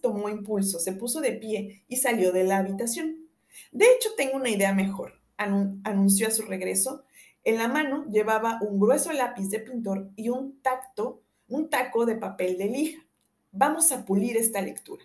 tomó 0.00 0.28
impulso, 0.28 0.78
se 0.78 0.92
puso 0.92 1.20
de 1.20 1.32
pie 1.32 1.84
y 1.88 1.96
salió 1.96 2.32
de 2.32 2.44
la 2.44 2.58
habitación. 2.58 3.28
De 3.72 3.86
hecho, 3.86 4.10
tengo 4.16 4.36
una 4.36 4.50
idea 4.50 4.74
mejor, 4.74 5.20
anunció 5.36 6.28
a 6.28 6.32
su 6.32 6.42
regreso. 6.42 7.04
En 7.44 7.56
la 7.56 7.68
mano 7.68 8.04
llevaba 8.10 8.58
un 8.60 8.78
grueso 8.78 9.12
lápiz 9.12 9.48
de 9.48 9.60
pintor 9.60 10.10
y 10.16 10.28
un 10.28 10.60
tacto, 10.60 11.22
un 11.48 11.70
taco 11.70 12.04
de 12.04 12.16
papel 12.16 12.58
de 12.58 12.66
lija. 12.66 13.06
Vamos 13.52 13.90
a 13.92 14.04
pulir 14.04 14.36
esta 14.36 14.60
lectura. 14.60 15.04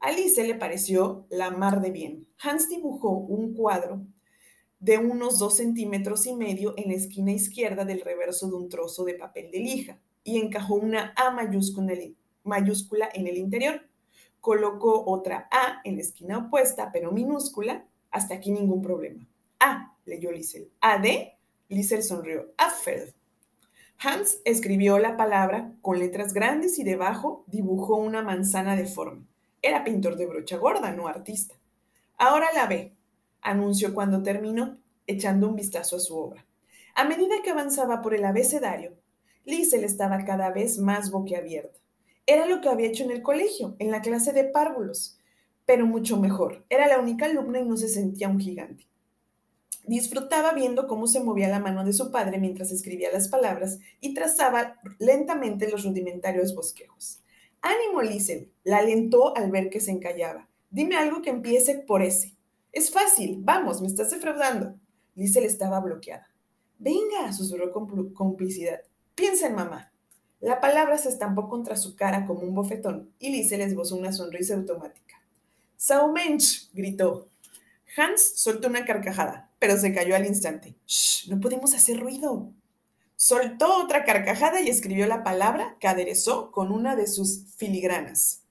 A 0.00 0.12
le 0.12 0.54
pareció 0.54 1.26
la 1.28 1.50
mar 1.50 1.82
de 1.82 1.90
bien. 1.90 2.26
Hans 2.42 2.70
dibujó 2.70 3.10
un 3.10 3.54
cuadro 3.54 4.06
de 4.80 4.96
unos 4.96 5.38
dos 5.38 5.58
centímetros 5.58 6.26
y 6.26 6.34
medio 6.34 6.72
en 6.78 6.88
la 6.88 6.94
esquina 6.94 7.32
izquierda 7.32 7.84
del 7.84 8.00
reverso 8.00 8.48
de 8.48 8.56
un 8.56 8.70
trozo 8.70 9.04
de 9.04 9.14
papel 9.14 9.50
de 9.50 9.58
lija 9.60 10.00
y 10.24 10.38
encajó 10.38 10.74
una 10.74 11.12
A 11.16 11.30
mayúscula 11.30 11.92
en 11.92 11.98
el 11.98 12.16
interior. 13.36 13.82
Colocó 14.40 15.04
otra 15.06 15.48
A 15.50 15.80
en 15.84 15.96
la 15.96 16.02
esquina 16.02 16.38
opuesta, 16.38 16.90
pero 16.92 17.12
minúscula. 17.12 17.84
Hasta 18.10 18.34
aquí 18.34 18.50
ningún 18.50 18.82
problema. 18.82 19.26
A, 19.60 19.94
leyó 20.04 20.32
Liesel. 20.32 20.70
A 20.80 20.98
de, 20.98 21.36
Liesel 21.68 22.02
sonrió. 22.02 22.52
Affel. 22.56 23.14
Hans 24.02 24.40
escribió 24.44 24.98
la 24.98 25.16
palabra 25.16 25.74
con 25.82 25.98
letras 25.98 26.32
grandes 26.32 26.78
y 26.78 26.84
debajo 26.84 27.44
dibujó 27.46 27.96
una 27.96 28.22
manzana 28.22 28.74
deforme. 28.74 29.26
Era 29.62 29.84
pintor 29.84 30.16
de 30.16 30.26
brocha 30.26 30.56
gorda, 30.56 30.90
no 30.92 31.06
artista. 31.06 31.54
Ahora 32.16 32.48
la 32.54 32.66
ve, 32.66 32.94
anunció 33.42 33.92
cuando 33.92 34.22
terminó, 34.22 34.78
echando 35.06 35.48
un 35.48 35.56
vistazo 35.56 35.96
a 35.96 36.00
su 36.00 36.16
obra. 36.16 36.46
A 36.94 37.04
medida 37.04 37.42
que 37.44 37.50
avanzaba 37.50 38.00
por 38.00 38.14
el 38.14 38.24
abecedario, 38.24 38.94
Liesel 39.44 39.84
estaba 39.84 40.24
cada 40.24 40.50
vez 40.50 40.78
más 40.78 41.10
boquiabierta. 41.10 41.79
Era 42.30 42.46
lo 42.46 42.60
que 42.60 42.68
había 42.68 42.86
hecho 42.86 43.02
en 43.02 43.10
el 43.10 43.22
colegio, 43.22 43.74
en 43.80 43.90
la 43.90 44.02
clase 44.02 44.32
de 44.32 44.44
párvulos, 44.44 45.18
pero 45.66 45.84
mucho 45.84 46.16
mejor. 46.16 46.64
Era 46.70 46.86
la 46.86 47.00
única 47.00 47.26
alumna 47.26 47.58
y 47.58 47.64
no 47.64 47.76
se 47.76 47.88
sentía 47.88 48.28
un 48.28 48.38
gigante. 48.38 48.86
Disfrutaba 49.82 50.52
viendo 50.52 50.86
cómo 50.86 51.08
se 51.08 51.18
movía 51.18 51.48
la 51.48 51.58
mano 51.58 51.84
de 51.84 51.92
su 51.92 52.12
padre 52.12 52.38
mientras 52.38 52.70
escribía 52.70 53.10
las 53.12 53.26
palabras 53.26 53.80
y 54.00 54.14
trazaba 54.14 54.76
lentamente 55.00 55.68
los 55.68 55.84
rudimentarios 55.84 56.54
bosquejos. 56.54 57.20
Ánimo, 57.62 58.00
Liesel, 58.00 58.52
la 58.62 58.78
alentó 58.78 59.36
al 59.36 59.50
ver 59.50 59.68
que 59.68 59.80
se 59.80 59.90
encallaba. 59.90 60.48
Dime 60.70 60.94
algo 60.94 61.22
que 61.22 61.30
empiece 61.30 61.80
por 61.80 62.00
ese. 62.00 62.36
Es 62.70 62.92
fácil, 62.92 63.38
vamos, 63.40 63.80
me 63.80 63.88
estás 63.88 64.12
defraudando. 64.12 64.78
Liesel 65.16 65.46
estaba 65.46 65.80
bloqueada. 65.80 66.28
Venga, 66.78 67.32
susurró 67.32 67.72
con 67.72 68.12
complicidad. 68.12 68.82
Piensa 69.16 69.48
en 69.48 69.56
mamá. 69.56 69.89
La 70.40 70.58
palabra 70.58 70.96
se 70.96 71.10
estampó 71.10 71.50
contra 71.50 71.76
su 71.76 71.96
cara 71.96 72.26
como 72.26 72.40
un 72.40 72.54
bofetón 72.54 73.12
y 73.18 73.30
Liesel 73.30 73.60
esbozó 73.60 73.96
una 73.96 74.12
sonrisa 74.12 74.54
automática. 74.54 75.22
Saumensch, 75.76 76.70
gritó. 76.72 77.28
Hans 77.96 78.40
soltó 78.40 78.68
una 78.68 78.86
carcajada, 78.86 79.50
pero 79.58 79.76
se 79.76 79.92
cayó 79.92 80.16
al 80.16 80.26
instante. 80.26 80.76
Shh, 80.86 81.28
no 81.28 81.40
podemos 81.40 81.74
hacer 81.74 82.00
ruido. 82.00 82.52
Soltó 83.16 83.82
otra 83.82 84.04
carcajada 84.04 84.62
y 84.62 84.70
escribió 84.70 85.06
la 85.06 85.22
palabra 85.22 85.76
que 85.78 85.88
aderezó 85.88 86.50
con 86.52 86.72
una 86.72 86.96
de 86.96 87.06
sus 87.06 87.44
filigranas. 87.56 88.44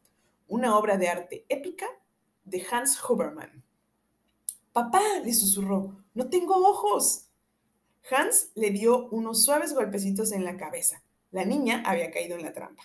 Una 0.47 0.77
obra 0.77 0.97
de 0.97 1.09
arte 1.09 1.45
épica 1.49 1.87
de 2.43 2.63
Hans 2.69 2.99
Huberman. 3.03 3.63
Papá, 4.73 5.01
le 5.23 5.33
susurró, 5.33 6.03
no 6.13 6.29
tengo 6.29 6.55
ojos. 6.55 7.25
Hans 8.11 8.51
le 8.53 8.69
dio 8.69 9.07
unos 9.09 9.43
suaves 9.43 9.73
golpecitos 9.73 10.31
en 10.31 10.45
la 10.45 10.55
cabeza. 10.55 11.01
La 11.31 11.45
niña 11.45 11.83
había 11.85 12.11
caído 12.11 12.35
en 12.35 12.43
la 12.43 12.53
trampa. 12.53 12.83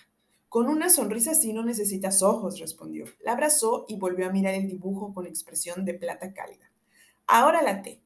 Con 0.49 0.67
una 0.67 0.89
sonrisa 0.89 1.31
así 1.31 1.51
no 1.51 1.65
necesitas 1.65 2.21
ojos, 2.21 2.59
respondió. 2.59 3.05
La 3.23 3.33
abrazó 3.33 3.85
y 3.87 3.97
volvió 3.97 4.27
a 4.27 4.31
mirar 4.31 4.53
el 4.53 4.67
dibujo 4.67 5.13
con 5.13 5.25
expresión 5.25 5.83
de 5.83 5.95
plata 5.95 6.33
cálida. 6.33 6.71
Ahora 7.27 7.61
la 7.61 7.81
té. 7.81 8.01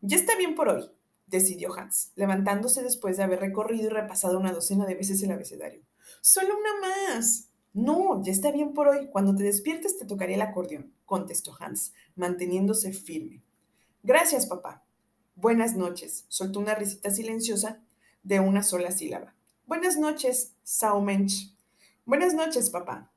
Ya 0.00 0.16
está 0.16 0.34
bien 0.36 0.54
por 0.54 0.68
hoy, 0.70 0.90
decidió 1.26 1.74
Hans, 1.74 2.12
levantándose 2.16 2.82
después 2.82 3.18
de 3.18 3.22
haber 3.22 3.40
recorrido 3.40 3.86
y 3.86 3.90
repasado 3.90 4.38
una 4.38 4.52
docena 4.52 4.86
de 4.86 4.94
veces 4.94 5.22
el 5.22 5.30
abecedario. 5.30 5.82
Solo 6.22 6.54
una 6.58 6.80
más. 6.80 7.50
No, 7.72 8.22
ya 8.24 8.32
está 8.32 8.50
bien 8.50 8.72
por 8.72 8.88
hoy. 8.88 9.08
Cuando 9.10 9.36
te 9.36 9.44
despiertes 9.44 9.98
te 9.98 10.06
tocaré 10.06 10.34
el 10.34 10.42
acordeón, 10.42 10.92
contestó 11.04 11.54
Hans, 11.60 11.92
manteniéndose 12.16 12.92
firme. 12.92 13.44
Gracias, 14.02 14.46
papá. 14.46 14.84
Buenas 15.36 15.76
noches, 15.76 16.24
soltó 16.28 16.58
una 16.58 16.74
risita 16.74 17.10
silenciosa 17.10 17.82
de 18.22 18.40
una 18.40 18.62
sola 18.62 18.90
sílaba. 18.90 19.34
Buenas 19.70 19.96
noches, 19.96 20.56
Saumensch. 20.64 21.54
Buenas 22.04 22.34
noches, 22.34 22.70
papá. 22.70 23.12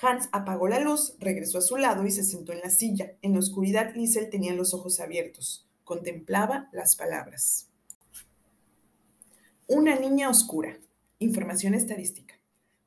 Hans 0.00 0.30
apagó 0.32 0.66
la 0.66 0.80
luz, 0.80 1.16
regresó 1.18 1.58
a 1.58 1.60
su 1.60 1.76
lado 1.76 2.06
y 2.06 2.10
se 2.10 2.24
sentó 2.24 2.54
en 2.54 2.60
la 2.60 2.70
silla. 2.70 3.12
En 3.20 3.34
la 3.34 3.40
oscuridad, 3.40 3.94
Liesel 3.94 4.30
tenía 4.30 4.54
los 4.54 4.72
ojos 4.72 5.00
abiertos. 5.00 5.68
Contemplaba 5.84 6.70
las 6.72 6.96
palabras. 6.96 7.68
Una 9.66 9.94
niña 9.96 10.30
oscura. 10.30 10.78
Información 11.18 11.74
estadística. 11.74 12.36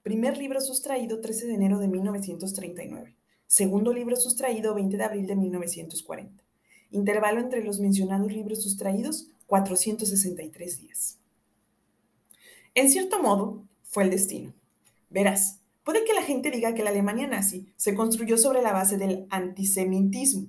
Primer 0.02 0.40
libro 0.40 0.60
sustraído 0.60 1.22
13 1.22 1.46
de 1.46 1.54
enero 1.54 1.78
de 1.78 1.88
1939. 1.88 3.16
Segundo 3.46 3.94
libro 3.94 4.16
sustraído 4.16 4.74
20 4.74 4.98
de 4.98 5.04
abril 5.04 5.28
de 5.28 5.36
1940. 5.36 6.44
Intervalo 6.90 7.40
entre 7.40 7.64
los 7.64 7.80
mencionados 7.80 8.34
libros 8.34 8.64
sustraídos, 8.64 9.28
463 9.46 10.82
días. 10.82 11.20
En 12.76 12.90
cierto 12.90 13.22
modo, 13.22 13.64
fue 13.84 14.04
el 14.04 14.10
destino. 14.10 14.54
Verás, 15.10 15.62
puede 15.86 16.04
que 16.04 16.14
la 16.14 16.22
gente 16.22 16.52
diga 16.52 16.74
que 16.74 16.84
la 16.84 16.90
Alemania 16.90 17.26
nazi 17.26 17.72
se 17.78 17.96
construyó 17.96 18.38
sobre 18.38 18.62
la 18.62 18.74
base 18.74 18.98
del 18.98 19.28
antisemitismo, 19.30 20.48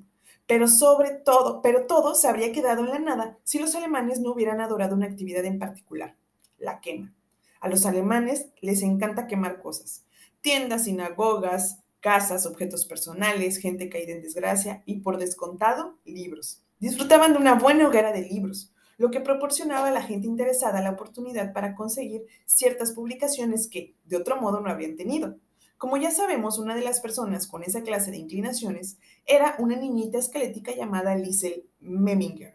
pero 0.48 0.66
sobre 0.66 1.10
todo, 1.10 1.62
pero 1.62 1.86
todo 1.86 2.16
se 2.16 2.26
habría 2.26 2.50
quedado 2.50 2.82
en 2.82 2.90
la 2.90 2.98
nada 2.98 3.38
si 3.44 3.60
los 3.60 3.76
alemanes 3.76 4.18
no 4.18 4.32
hubieran 4.32 4.60
adorado 4.60 4.96
una 4.96 5.06
actividad 5.06 5.44
en 5.44 5.60
particular, 5.60 6.16
la 6.58 6.80
quema. 6.80 7.14
A 7.60 7.68
los 7.68 7.86
alemanes 7.86 8.48
les 8.60 8.82
encanta 8.82 9.28
quemar 9.28 9.60
cosas, 9.60 10.04
tiendas, 10.40 10.84
sinagogas, 10.84 11.78
casas, 12.00 12.44
objetos 12.44 12.86
personales, 12.86 13.58
gente 13.58 13.88
caída 13.88 14.12
en 14.12 14.22
desgracia 14.22 14.82
y, 14.84 14.96
por 14.96 15.18
descontado, 15.18 15.96
libros. 16.04 16.60
Disfrutaban 16.80 17.34
de 17.34 17.38
una 17.38 17.54
buena 17.54 17.86
hoguera 17.86 18.12
de 18.12 18.22
libros, 18.22 18.72
lo 18.98 19.10
que 19.10 19.20
proporcionaba 19.20 19.88
a 19.88 19.92
la 19.92 20.02
gente 20.02 20.26
interesada 20.26 20.80
la 20.80 20.90
oportunidad 20.90 21.52
para 21.52 21.74
conseguir 21.74 22.26
ciertas 22.46 22.92
publicaciones 22.92 23.68
que, 23.68 23.94
de 24.04 24.16
otro 24.16 24.40
modo, 24.40 24.60
no 24.60 24.70
habían 24.70 24.96
tenido. 24.96 25.36
Como 25.78 25.98
ya 25.98 26.10
sabemos, 26.10 26.58
una 26.58 26.74
de 26.74 26.82
las 26.82 27.00
personas 27.00 27.46
con 27.46 27.62
esa 27.62 27.82
clase 27.82 28.10
de 28.10 28.16
inclinaciones 28.16 28.96
era 29.26 29.56
una 29.58 29.76
niñita 29.76 30.18
esquelética 30.18 30.74
llamada 30.74 31.14
Liesel 31.14 31.68
Memminger. 31.80 32.54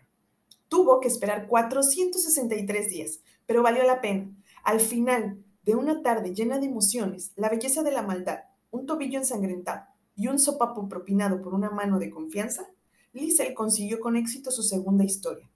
Tuvo 0.68 1.00
que 1.00 1.08
esperar 1.08 1.48
463 1.48 2.90
días, 2.90 3.20
pero 3.46 3.62
valió 3.62 3.84
la 3.84 4.02
pena. 4.02 4.32
Al 4.64 4.80
final 4.80 5.44
de 5.64 5.76
una 5.76 6.02
tarde 6.02 6.34
llena 6.34 6.58
de 6.58 6.66
emociones, 6.66 7.34
la 7.36 7.50
belleza 7.50 7.84
de 7.84 7.92
la 7.92 8.02
maldad, 8.02 8.40
un 8.72 8.88
tobillo 8.88 9.20
ensangrentado 9.20 9.84
y 10.16 10.28
un 10.28 10.40
sopapo 10.40 10.88
propinado 10.88 11.42
por 11.42 11.54
una 11.54 11.70
mano 11.70 12.00
de 12.00 12.10
confianza, 12.10 12.68
Liesel 13.14 13.54
consiguió 13.54 14.00
con 14.00 14.16
éxito 14.16 14.50
su 14.50 14.64
segunda 14.64 15.04
historia, 15.04 15.51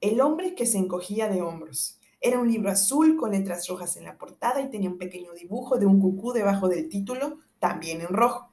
El 0.00 0.22
hombre 0.22 0.54
que 0.54 0.64
se 0.64 0.78
encogía 0.78 1.28
de 1.28 1.42
hombros. 1.42 1.98
Era 2.22 2.38
un 2.38 2.50
libro 2.50 2.70
azul 2.70 3.16
con 3.16 3.32
letras 3.32 3.68
rojas 3.68 3.98
en 3.98 4.04
la 4.04 4.16
portada 4.16 4.62
y 4.62 4.70
tenía 4.70 4.88
un 4.88 4.96
pequeño 4.96 5.34
dibujo 5.34 5.76
de 5.76 5.84
un 5.84 6.00
cucú 6.00 6.32
debajo 6.32 6.68
del 6.68 6.88
título, 6.88 7.38
también 7.58 8.00
en 8.00 8.08
rojo. 8.08 8.50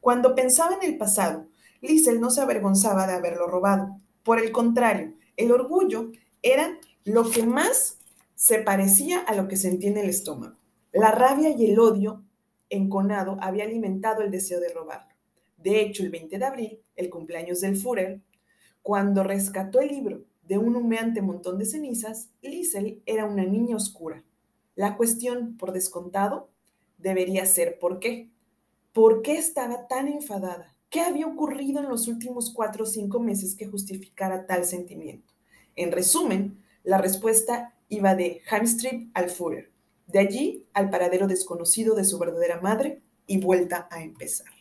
Cuando 0.00 0.34
pensaba 0.34 0.76
en 0.80 0.90
el 0.90 0.96
pasado, 0.96 1.48
Liesel 1.82 2.18
no 2.18 2.30
se 2.30 2.40
avergonzaba 2.40 3.06
de 3.06 3.12
haberlo 3.12 3.46
robado. 3.46 4.00
Por 4.22 4.38
el 4.38 4.52
contrario, 4.52 5.12
el 5.36 5.52
orgullo 5.52 6.12
era 6.42 6.78
lo 7.04 7.30
que 7.30 7.44
más 7.44 7.98
se 8.34 8.58
parecía 8.60 9.20
a 9.20 9.34
lo 9.34 9.48
que 9.48 9.56
sentía 9.56 9.90
en 9.90 9.98
el 9.98 10.08
estómago. 10.08 10.56
La 10.92 11.10
rabia 11.10 11.50
y 11.50 11.70
el 11.70 11.78
odio 11.78 12.24
enconado 12.70 13.36
había 13.42 13.64
alimentado 13.64 14.22
el 14.22 14.30
deseo 14.30 14.60
de 14.60 14.72
robarlo. 14.72 15.14
De 15.58 15.80
hecho, 15.82 16.02
el 16.02 16.10
20 16.10 16.38
de 16.38 16.44
abril, 16.44 16.80
el 16.96 17.10
cumpleaños 17.10 17.60
del 17.60 17.76
Führer, 17.76 18.22
cuando 18.80 19.22
rescató 19.22 19.80
el 19.80 19.88
libro 19.88 20.24
de 20.48 20.58
un 20.58 20.76
humeante 20.76 21.22
montón 21.22 21.58
de 21.58 21.64
cenizas, 21.64 22.30
Liesel 22.42 23.02
era 23.06 23.24
una 23.24 23.44
niña 23.44 23.76
oscura. 23.76 24.24
La 24.74 24.96
cuestión, 24.96 25.56
por 25.56 25.72
descontado, 25.72 26.50
debería 26.98 27.46
ser 27.46 27.78
¿por 27.78 27.98
qué? 27.98 28.30
¿Por 28.92 29.22
qué 29.22 29.36
estaba 29.36 29.86
tan 29.88 30.08
enfadada? 30.08 30.74
¿Qué 30.88 31.00
había 31.00 31.26
ocurrido 31.26 31.80
en 31.80 31.88
los 31.88 32.08
últimos 32.08 32.52
cuatro 32.52 32.84
o 32.84 32.86
cinco 32.86 33.20
meses 33.20 33.54
que 33.54 33.66
justificara 33.66 34.46
tal 34.46 34.64
sentimiento? 34.64 35.34
En 35.74 35.92
resumen, 35.92 36.62
la 36.84 36.98
respuesta 36.98 37.74
iba 37.88 38.14
de 38.14 38.40
Heimstrip 38.50 39.10
al 39.14 39.30
Führer, 39.30 39.70
de 40.06 40.18
allí 40.20 40.66
al 40.72 40.90
paradero 40.90 41.26
desconocido 41.26 41.94
de 41.94 42.04
su 42.04 42.18
verdadera 42.18 42.60
madre 42.60 43.02
y 43.26 43.40
vuelta 43.40 43.88
a 43.90 44.02
empezar. 44.02 44.52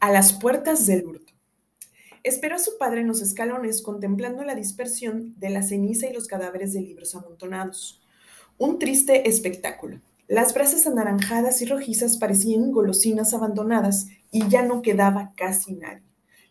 A 0.00 0.10
las 0.10 0.32
puertas 0.32 0.86
del 0.86 1.06
hurto. 1.06 1.32
Esperó 2.26 2.56
a 2.56 2.58
su 2.58 2.76
padre 2.76 3.02
en 3.02 3.06
los 3.06 3.22
escalones 3.22 3.82
contemplando 3.82 4.42
la 4.42 4.56
dispersión 4.56 5.36
de 5.38 5.48
la 5.48 5.62
ceniza 5.62 6.08
y 6.08 6.12
los 6.12 6.26
cadáveres 6.26 6.72
de 6.72 6.80
libros 6.80 7.14
amontonados. 7.14 8.02
Un 8.58 8.80
triste 8.80 9.28
espectáculo. 9.28 10.00
Las 10.26 10.52
brasas 10.52 10.88
anaranjadas 10.88 11.62
y 11.62 11.66
rojizas 11.66 12.16
parecían 12.16 12.72
golosinas 12.72 13.32
abandonadas 13.32 14.08
y 14.32 14.48
ya 14.48 14.62
no 14.62 14.82
quedaba 14.82 15.34
casi 15.36 15.74
nadie. 15.74 16.02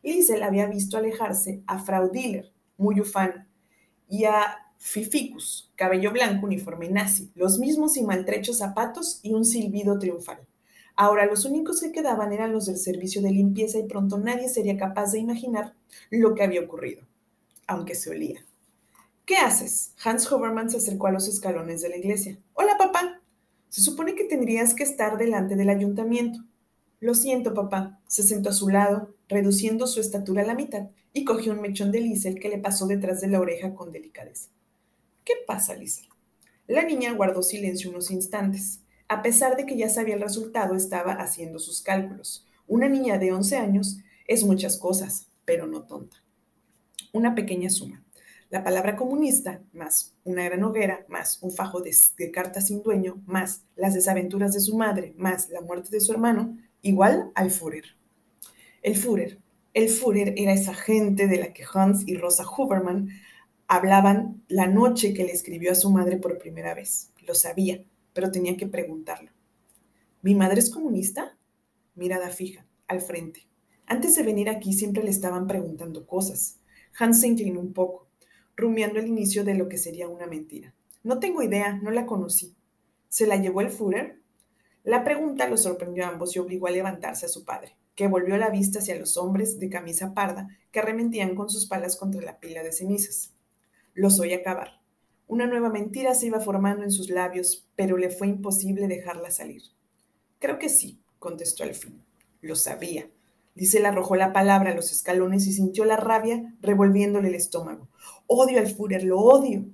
Liesel 0.02 0.44
había 0.44 0.66
visto 0.68 0.96
alejarse 0.98 1.62
a 1.68 1.84
Frau 1.84 2.10
Diller, 2.10 2.54
muy 2.78 3.02
ufana, 3.02 3.46
y 4.08 4.24
a 4.24 4.58
Fificus, 4.78 5.74
cabello 5.76 6.14
blanco, 6.14 6.46
uniforme 6.46 6.90
nazi, 6.90 7.34
los 7.36 7.60
mismos 7.60 7.98
y 7.98 8.04
maltrechos 8.04 8.60
zapatos 8.60 9.20
y 9.24 9.34
un 9.34 9.44
silbido 9.44 10.00
triunfal. 10.00 10.40
Ahora 10.96 11.26
los 11.26 11.46
únicos 11.46 11.82
que 11.82 11.92
quedaban 11.92 12.32
eran 12.32 12.54
los 12.54 12.68
del 12.68 12.78
servicio 12.78 13.22
de 13.22 13.32
limpieza 13.32 13.80
y 13.80 13.84
pronto 13.84 14.18
nadie 14.18 14.48
sería 14.48 14.78
capaz 14.78 15.12
de 15.12 15.20
imaginar 15.20 15.74
lo 16.10 16.36
que 16.36 16.44
había 16.44 16.62
ocurrido, 16.62 17.04
aunque 17.68 17.96
se 17.96 18.10
olía. 18.10 18.46
¿Qué 19.26 19.38
haces? 19.38 19.94
Hans 20.04 20.32
Hoverman 20.32 20.70
se 20.70 20.78
acercó 20.78 21.08
a 21.08 21.12
los 21.12 21.28
escalones 21.28 21.82
de 21.82 21.90
la 21.90 21.98
iglesia. 21.98 22.38
Hola, 22.54 22.78
papá. 22.78 23.22
Se 23.70 23.82
supone 23.82 24.16
que 24.16 24.24
tendrías 24.24 24.74
que 24.74 24.84
estar 24.84 25.18
delante 25.18 25.56
del 25.56 25.70
ayuntamiento. 25.70 26.40
Lo 27.00 27.14
siento, 27.14 27.54
papá. 27.54 28.00
Se 28.08 28.24
sentó 28.24 28.50
a 28.50 28.54
su 28.54 28.70
lado, 28.70 29.16
reduciendo 29.28 29.88
su 29.88 30.00
estatura 30.00 30.44
a 30.44 30.46
la 30.46 30.56
mitad, 30.56 30.90
y 31.12 31.26
cogió 31.26 31.54
un 31.54 31.62
mechón 31.62 31.92
de 31.92 32.02
Liesel 32.02 32.40
que 32.40 32.50
le 32.50 32.60
pasó 32.60 32.88
detrás 32.88 33.20
de 33.20 33.28
la 33.28 33.40
oreja 33.40 33.74
con 33.74 33.92
delicadeza. 33.92 34.50
¿Qué 35.24 35.34
pasa, 35.46 35.76
Lisa? 35.76 36.04
La 36.68 36.84
niña 36.84 37.14
guardó 37.14 37.42
silencio 37.42 37.90
unos 37.90 38.12
instantes. 38.12 38.80
A 39.08 39.22
pesar 39.22 39.56
de 39.56 39.66
que 39.66 39.78
ya 39.78 39.90
sabía 39.90 40.16
el 40.16 40.22
resultado, 40.22 40.76
estaba 40.76 41.14
haciendo 41.14 41.60
sus 41.60 41.82
cálculos. 41.82 42.48
Una 42.68 42.90
niña 42.90 43.20
de 43.20 43.32
11 43.32 43.58
años 43.58 44.00
es 44.28 44.44
muchas 44.44 44.78
cosas, 44.78 45.28
pero 45.46 45.68
no 45.68 45.84
tonta. 45.84 46.18
Una 47.14 47.36
pequeña 47.36 47.70
suma. 47.70 48.04
La 48.50 48.64
palabra 48.64 48.96
comunista, 48.96 49.62
más 49.74 50.16
una 50.24 50.44
gran 50.46 50.64
hoguera, 50.64 51.06
más 51.08 51.42
un 51.44 51.52
fajo 51.52 51.82
de, 51.82 51.96
de 52.18 52.32
cartas 52.32 52.68
sin 52.68 52.82
dueño, 52.82 53.22
más 53.26 53.64
las 53.76 53.94
desaventuras 53.94 54.54
de 54.54 54.60
su 54.60 54.76
madre, 54.76 55.14
más 55.18 55.50
la 55.50 55.62
muerte 55.62 55.90
de 55.92 56.00
su 56.00 56.12
hermano, 56.12 56.58
igual 56.82 57.32
al 57.36 57.52
Führer. 57.52 57.86
El 58.82 58.96
Führer. 58.96 59.40
El 59.74 59.90
Führer 59.90 60.34
era 60.38 60.54
esa 60.54 60.74
gente 60.74 61.28
de 61.28 61.38
la 61.38 61.54
que 61.54 61.66
Hans 61.72 62.08
y 62.08 62.16
Rosa 62.16 62.46
Huberman 62.46 63.10
hablaban 63.68 64.44
la 64.48 64.68
noche 64.68 65.14
que 65.14 65.24
le 65.24 65.32
escribió 65.32 65.72
a 65.72 65.76
su 65.76 65.92
madre 65.92 66.18
por 66.18 66.38
primera 66.38 66.74
vez. 66.74 67.12
Lo 67.28 67.36
sabía, 67.36 67.84
pero 68.16 68.32
tenía 68.32 68.56
que 68.56 68.66
preguntarlo. 68.66 69.30
¿Mi 70.22 70.36
madre 70.36 70.60
es 70.60 70.70
comunista? 70.70 71.38
Mirada 71.96 72.30
fija, 72.30 72.66
al 72.88 73.02
frente. 73.02 73.50
Antes 73.86 74.16
de 74.16 74.24
venir 74.24 74.50
aquí 74.50 74.72
siempre 74.72 75.04
le 75.04 75.10
estaban 75.10 75.48
preguntando 75.48 76.08
cosas. 76.08 76.62
Hans 76.98 77.20
se 77.20 77.28
inclinó 77.28 77.60
un 77.60 77.74
poco, 77.74 78.08
rumiando 78.56 79.00
el 79.00 79.08
inicio 79.08 79.44
de 79.44 79.56
lo 79.56 79.68
que 79.68 79.78
sería 79.78 80.08
una 80.08 80.28
mentira. 80.28 80.74
No 81.04 81.20
tengo 81.20 81.44
idea, 81.44 81.76
no 81.76 81.92
la 81.92 82.06
conocí. 82.06 82.56
¿Se 83.10 83.28
la 83.28 83.36
llevó 83.36 83.60
el 83.60 83.70
Führer? 83.70 84.22
La 84.86 85.04
pregunta 85.04 85.50
los 85.50 85.64
sorprendió 85.64 86.06
a 86.06 86.08
ambos 86.08 86.38
y 86.38 86.40
obligó 86.40 86.68
a 86.68 86.72
levantarse 86.72 87.26
a 87.26 87.30
su 87.30 87.44
padre, 87.44 87.76
que 87.96 88.08
volvió 88.08 88.38
la 88.38 88.50
vista 88.50 88.80
hacia 88.80 88.98
los 88.98 89.18
hombres 89.18 89.60
de 89.60 89.70
camisa 89.70 90.14
parda 90.14 90.48
que 90.72 90.80
arrementían 90.80 91.36
con 91.36 91.50
sus 91.50 91.68
palas 91.68 91.98
contra 91.98 92.22
la 92.22 92.40
pila 92.40 92.64
de 92.64 92.72
cenizas. 92.72 93.34
Los 93.94 94.22
oí 94.22 94.34
acabar. 94.34 94.85
Una 95.28 95.48
nueva 95.48 95.70
mentira 95.70 96.14
se 96.14 96.28
iba 96.28 96.40
formando 96.40 96.84
en 96.84 96.92
sus 96.92 97.10
labios, 97.10 97.68
pero 97.76 97.98
le 97.98 98.10
fue 98.10 98.28
imposible 98.28 98.88
dejarla 98.88 99.32
salir. 99.32 99.64
Creo 100.40 100.60
que 100.60 100.70
sí, 100.70 101.02
contestó 101.18 101.64
al 101.64 101.74
fin. 101.74 102.04
Lo 102.42 102.56
sabía. 102.56 103.10
Liesel 103.56 103.86
arrojó 103.86 104.16
la 104.16 104.34
palabra 104.34 104.72
a 104.72 104.76
los 104.76 104.92
escalones 104.92 105.48
y 105.48 105.54
sintió 105.54 105.86
la 105.86 105.98
rabia 105.98 106.54
revolviéndole 106.62 107.30
el 107.30 107.36
estómago. 107.36 107.88
Odio 108.28 108.60
al 108.60 108.68
Führer, 108.68 109.04
lo 109.04 109.20
odio. 109.20 109.66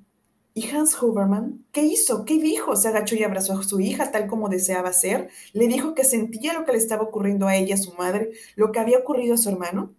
¿Y 0.54 0.70
Hans 0.70 1.02
Huberman? 1.02 1.66
¿Qué 1.72 1.84
hizo? 1.84 2.24
¿Qué 2.24 2.40
dijo? 2.40 2.76
Se 2.76 2.90
agachó 2.90 3.16
y 3.16 3.24
abrazó 3.24 3.54
a 3.54 3.64
su 3.64 3.80
hija 3.80 4.12
tal 4.12 4.28
como 4.28 4.50
deseaba 4.50 4.94
ser. 4.94 5.30
Le 5.54 5.68
dijo 5.68 5.96
que 5.96 6.04
sentía 6.04 6.54
lo 6.54 6.64
que 6.64 6.74
le 6.74 6.78
estaba 6.78 7.04
ocurriendo 7.04 7.48
a 7.48 7.56
ella, 7.56 7.76
a 7.76 7.78
su 7.78 7.94
madre, 7.94 8.32
lo 8.56 8.72
que 8.72 8.80
había 8.80 9.00
ocurrido 9.00 9.34
a 9.34 9.38
su 9.38 9.50
hermano. 9.50 9.94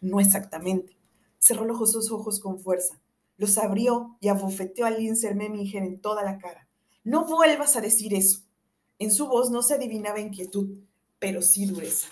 No 0.00 0.20
exactamente. 0.20 0.96
Cerró 1.38 1.64
los 1.64 2.10
ojos 2.10 2.40
con 2.40 2.60
fuerza. 2.60 3.00
Los 3.36 3.58
abrió 3.58 4.16
y 4.20 4.28
abofeteó 4.28 4.86
a 4.86 4.90
Lindsay 4.90 5.34
Meminger 5.34 5.82
en 5.82 6.00
toda 6.00 6.22
la 6.22 6.38
cara. 6.38 6.68
No 7.04 7.26
vuelvas 7.26 7.76
a 7.76 7.80
decir 7.80 8.14
eso. 8.14 8.40
En 8.98 9.10
su 9.10 9.26
voz 9.26 9.50
no 9.50 9.62
se 9.62 9.74
adivinaba 9.74 10.20
inquietud, 10.20 10.78
pero 11.18 11.42
sí 11.42 11.66
dureza. 11.66 12.08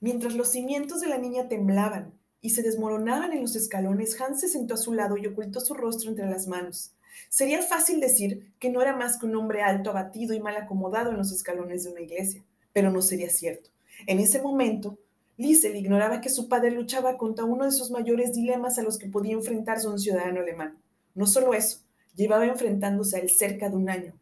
Mientras 0.00 0.34
los 0.34 0.48
cimientos 0.48 1.00
de 1.00 1.08
la 1.08 1.18
niña 1.18 1.48
temblaban, 1.48 2.18
y 2.40 2.50
se 2.50 2.62
desmoronaban 2.62 3.32
en 3.32 3.42
los 3.42 3.56
escalones, 3.56 4.20
Hans 4.20 4.40
se 4.40 4.48
sentó 4.48 4.74
a 4.74 4.78
su 4.78 4.92
lado 4.92 5.16
y 5.16 5.26
ocultó 5.26 5.60
su 5.60 5.74
rostro 5.74 6.10
entre 6.10 6.28
las 6.28 6.46
manos. 6.46 6.92
Sería 7.28 7.62
fácil 7.62 8.00
decir 8.00 8.52
que 8.60 8.70
no 8.70 8.80
era 8.80 8.96
más 8.96 9.18
que 9.18 9.26
un 9.26 9.34
hombre 9.36 9.62
alto, 9.62 9.90
abatido 9.90 10.34
y 10.34 10.40
mal 10.40 10.56
acomodado 10.56 11.10
en 11.10 11.16
los 11.16 11.32
escalones 11.32 11.84
de 11.84 11.90
una 11.90 12.00
iglesia, 12.00 12.44
pero 12.72 12.90
no 12.90 13.02
sería 13.02 13.28
cierto. 13.28 13.70
En 14.06 14.20
ese 14.20 14.40
momento, 14.40 14.98
Liesel 15.38 15.76
ignoraba 15.76 16.20
que 16.20 16.28
su 16.28 16.48
padre 16.48 16.72
luchaba 16.72 17.16
contra 17.16 17.44
uno 17.44 17.64
de 17.64 17.70
sus 17.70 17.92
mayores 17.92 18.34
dilemas 18.34 18.76
a 18.76 18.82
los 18.82 18.98
que 18.98 19.08
podía 19.08 19.34
enfrentarse 19.34 19.86
un 19.86 20.00
ciudadano 20.00 20.40
alemán. 20.40 20.78
No 21.14 21.26
solo 21.26 21.54
eso, 21.54 21.78
llevaba 22.16 22.44
enfrentándose 22.44 23.16
a 23.16 23.20
él 23.20 23.30
cerca 23.30 23.70
de 23.70 23.76
un 23.76 23.88
año. 23.88 24.14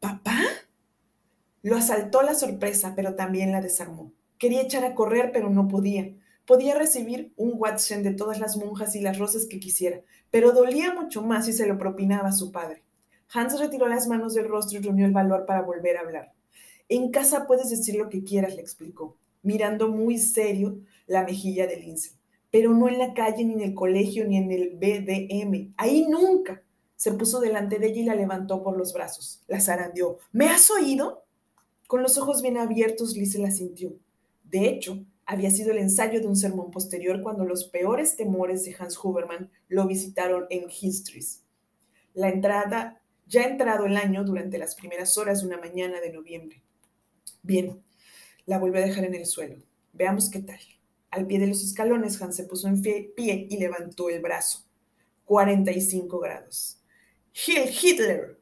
¿Papá? 0.00 0.38
Lo 1.62 1.76
asaltó 1.76 2.20
la 2.20 2.34
sorpresa, 2.34 2.92
pero 2.94 3.14
también 3.14 3.52
la 3.52 3.62
desarmó. 3.62 4.12
Quería 4.38 4.60
echar 4.60 4.84
a 4.84 4.94
correr, 4.94 5.30
pero 5.32 5.48
no 5.48 5.66
podía. 5.66 6.14
Podía 6.44 6.74
recibir 6.74 7.32
un 7.36 7.54
Watson 7.56 8.02
de 8.02 8.12
todas 8.12 8.38
las 8.38 8.58
monjas 8.58 8.94
y 8.94 9.00
las 9.00 9.18
rosas 9.18 9.46
que 9.46 9.60
quisiera, 9.60 10.02
pero 10.30 10.52
dolía 10.52 10.92
mucho 10.92 11.22
más 11.22 11.46
si 11.46 11.54
se 11.54 11.66
lo 11.66 11.78
propinaba 11.78 12.28
a 12.28 12.32
su 12.32 12.52
padre. 12.52 12.82
Hans 13.32 13.58
retiró 13.58 13.88
las 13.88 14.08
manos 14.08 14.34
del 14.34 14.48
rostro 14.48 14.78
y 14.78 14.82
reunió 14.82 15.06
el 15.06 15.12
valor 15.12 15.46
para 15.46 15.62
volver 15.62 15.96
a 15.96 16.00
hablar. 16.00 16.32
En 16.88 17.10
casa 17.10 17.46
puedes 17.46 17.70
decir 17.70 17.94
lo 17.94 18.10
que 18.10 18.24
quieras, 18.24 18.56
le 18.56 18.60
explicó, 18.60 19.16
mirando 19.42 19.88
muy 19.88 20.18
serio 20.18 20.80
la 21.06 21.24
mejilla 21.24 21.66
de 21.66 21.76
Lindsay. 21.76 22.12
Pero 22.50 22.74
no 22.74 22.88
en 22.88 22.98
la 22.98 23.14
calle, 23.14 23.44
ni 23.44 23.54
en 23.54 23.60
el 23.60 23.74
colegio, 23.74 24.26
ni 24.26 24.36
en 24.36 24.50
el 24.50 24.70
BDM. 24.76 25.74
Ahí 25.76 26.06
nunca. 26.08 26.62
Se 26.96 27.12
puso 27.12 27.40
delante 27.40 27.78
de 27.78 27.88
ella 27.88 28.00
y 28.02 28.04
la 28.04 28.14
levantó 28.14 28.62
por 28.62 28.76
los 28.76 28.92
brazos. 28.92 29.42
La 29.46 29.60
zarandeó. 29.60 30.18
¿Me 30.32 30.46
has 30.48 30.70
oído? 30.70 31.24
Con 31.86 32.02
los 32.02 32.18
ojos 32.18 32.42
bien 32.42 32.58
abiertos, 32.58 33.14
Lindsay 33.14 33.40
la 33.40 33.50
sintió. 33.50 33.96
De 34.44 34.68
hecho, 34.68 35.04
había 35.30 35.50
sido 35.50 35.70
el 35.70 35.78
ensayo 35.78 36.20
de 36.20 36.26
un 36.26 36.36
sermón 36.36 36.72
posterior 36.72 37.22
cuando 37.22 37.44
los 37.44 37.64
peores 37.64 38.16
temores 38.16 38.64
de 38.64 38.74
Hans 38.78 38.98
Huberman 39.02 39.48
lo 39.68 39.86
visitaron 39.86 40.46
en 40.50 40.68
Histories. 40.68 41.44
La 42.14 42.28
entrada, 42.28 43.00
ya 43.28 43.44
entrado 43.44 43.86
el 43.86 43.96
año 43.96 44.24
durante 44.24 44.58
las 44.58 44.74
primeras 44.74 45.16
horas 45.16 45.40
de 45.40 45.46
una 45.46 45.58
mañana 45.58 46.00
de 46.00 46.12
noviembre. 46.12 46.62
Bien, 47.42 47.80
la 48.50 48.58
volvió 48.58 48.82
a 48.82 48.84
dejar 48.84 49.04
en 49.04 49.14
el 49.14 49.26
suelo. 49.26 49.54
Veamos 49.92 50.28
qué 50.28 50.40
tal. 50.40 50.58
Al 51.12 51.24
pie 51.24 51.38
de 51.38 51.46
los 51.46 51.62
escalones, 51.62 52.20
Hans 52.20 52.34
se 52.34 52.42
puso 52.42 52.66
en 52.66 52.82
pie 52.82 53.46
y 53.48 53.56
levantó 53.58 54.10
el 54.10 54.20
brazo. 54.20 54.64
45 55.24 56.18
grados. 56.18 56.80
¡Hill 57.32 57.70
Hitler! 57.80 58.40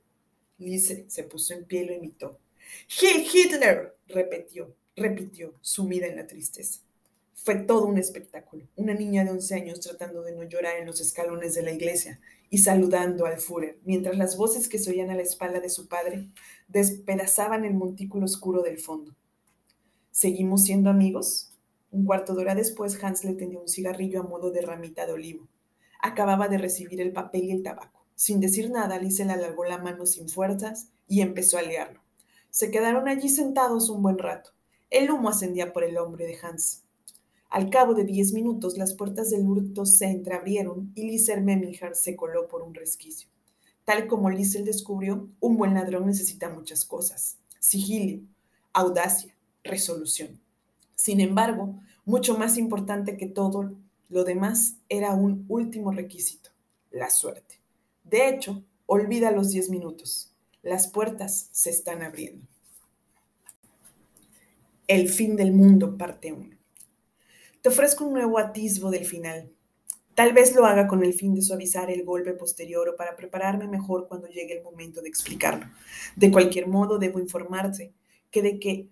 Lise 0.57 1.05
se 1.09 1.25
puso 1.25 1.53
en 1.53 1.66
pie 1.66 1.83
y 1.83 1.85
lo 1.88 1.92
imitó. 1.92 2.40
¡Hill 2.88 3.27
Hitler! 3.31 3.99
repitió 4.07 4.75
repitió, 4.97 5.53
sumida 5.61 6.07
en 6.07 6.16
la 6.16 6.27
tristeza. 6.27 6.81
Fue 7.35 7.57
todo 7.57 7.85
un 7.85 7.99
espectáculo. 7.99 8.66
Una 8.77 8.94
niña 8.94 9.25
de 9.25 9.31
11 9.31 9.55
años 9.57 9.81
tratando 9.81 10.23
de 10.23 10.33
no 10.33 10.42
llorar 10.44 10.79
en 10.79 10.87
los 10.87 11.03
escalones 11.03 11.55
de 11.55 11.62
la 11.62 11.73
iglesia 11.73 12.18
y 12.49 12.59
saludando 12.59 13.27
al 13.27 13.40
Führer, 13.40 13.79
mientras 13.85 14.16
las 14.16 14.38
voces 14.38 14.68
que 14.68 14.79
se 14.79 14.90
oían 14.90 15.11
a 15.11 15.16
la 15.16 15.23
espalda 15.23 15.61
de 15.61 15.68
su 15.68 15.87
padre 15.87 16.31
despedazaban 16.66 17.66
el 17.66 17.75
montículo 17.75 18.25
oscuro 18.25 18.62
del 18.62 18.79
fondo. 18.79 19.14
¿Seguimos 20.19 20.65
siendo 20.65 20.91
amigos? 20.91 21.53
Un 21.93 22.05
cuarto 22.05 22.35
de 22.35 22.43
hora 22.43 22.57
después, 22.57 22.99
Hans 23.05 23.23
le 23.23 23.35
tendió 23.35 23.61
un 23.61 23.69
cigarrillo 23.69 24.19
a 24.19 24.25
modo 24.25 24.51
de 24.51 24.63
ramita 24.63 25.07
de 25.07 25.13
olivo. 25.13 25.47
Acababa 26.03 26.49
de 26.49 26.59
recibir 26.59 27.01
el 27.01 27.13
papel 27.13 27.45
y 27.45 27.53
el 27.53 27.63
tabaco. 27.63 28.05
Sin 28.17 28.41
decir 28.41 28.69
nada, 28.69 28.97
Alice 28.97 29.25
le 29.25 29.31
alargó 29.31 29.65
la 29.65 29.79
mano 29.79 30.07
sin 30.07 30.29
fuerzas 30.29 30.89
y 31.07 31.21
empezó 31.21 31.57
a 31.57 31.63
liarlo. 31.63 32.01
Se 32.51 32.73
quedaron 32.73 33.07
allí 33.07 33.29
sentados 33.29 33.91
un 33.91 34.03
buen 34.03 34.19
rato. 34.19 34.51
El 34.91 35.09
humo 35.09 35.29
ascendía 35.29 35.73
por 35.73 35.85
el 35.85 35.97
hombre 35.97 36.27
de 36.27 36.37
Hans. 36.43 36.83
Al 37.49 37.71
cabo 37.71 37.95
de 37.95 38.03
diez 38.03 38.33
minutos, 38.33 38.77
las 38.77 38.95
puertas 38.95 39.31
del 39.31 39.47
hurto 39.47 39.87
se 39.87 40.07
entreabrieron 40.07 40.91
y 40.97 41.05
Liesel 41.05 41.45
Meminger 41.45 41.95
se 41.95 42.17
coló 42.17 42.49
por 42.49 42.63
un 42.63 42.75
resquicio. 42.75 43.29
Tal 43.85 44.09
como 44.09 44.31
Liesel 44.31 44.65
descubrió, 44.65 45.29
un 45.39 45.57
buen 45.57 45.75
ladrón 45.75 46.07
necesita 46.07 46.51
muchas 46.51 46.85
cosas: 46.85 47.39
sigilio, 47.61 48.23
audacia, 48.73 49.38
resolución. 49.69 50.41
Sin 50.97 51.21
embargo, 51.21 51.81
mucho 52.05 52.37
más 52.37 52.59
importante 52.59 53.17
que 53.17 53.27
todo 53.27 53.77
lo 54.09 54.25
demás 54.25 54.79
era 54.89 55.13
un 55.13 55.45
último 55.49 55.93
requisito: 55.93 56.51
la 56.91 57.11
suerte. 57.11 57.61
De 58.03 58.29
hecho, 58.29 58.65
olvida 58.87 59.31
los 59.31 59.51
diez 59.51 59.71
minutos. 59.71 60.35
Las 60.63 60.89
puertas 60.89 61.49
se 61.53 61.71
están 61.71 62.03
abriendo. 62.03 62.47
El 64.89 65.09
fin 65.09 65.37
del 65.37 65.53
mundo, 65.53 65.97
parte 65.97 66.33
1. 66.33 66.57
Te 67.61 67.69
ofrezco 67.69 68.07
un 68.07 68.15
nuevo 68.15 68.39
atisbo 68.39 68.91
del 68.91 69.05
final. 69.05 69.53
Tal 70.15 70.33
vez 70.33 70.55
lo 70.57 70.65
haga 70.65 70.89
con 70.89 71.05
el 71.05 71.15
fin 71.15 71.35
de 71.35 71.43
suavizar 71.43 71.91
el 71.91 72.05
golpe 72.05 72.33
posterior 72.33 72.89
o 72.89 72.97
para 72.97 73.15
prepararme 73.15 73.69
mejor 73.69 74.09
cuando 74.09 74.27
llegue 74.27 74.57
el 74.57 74.65
momento 74.65 75.01
de 75.01 75.09
explicarlo. 75.09 75.67
De 76.17 76.33
cualquier 76.33 76.67
modo, 76.67 76.99
debo 76.99 77.21
informarse 77.21 77.93
que 78.31 78.43
de 78.43 78.59
que, 78.59 78.89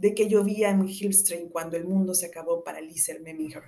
de 0.00 0.14
que 0.14 0.28
llovía 0.28 0.70
en 0.70 0.88
Hillstream 0.88 1.50
cuando 1.50 1.76
el 1.76 1.84
mundo 1.84 2.14
se 2.14 2.24
acabó 2.24 2.64
para 2.64 2.80
Lizer 2.80 3.20
Meminger. 3.20 3.64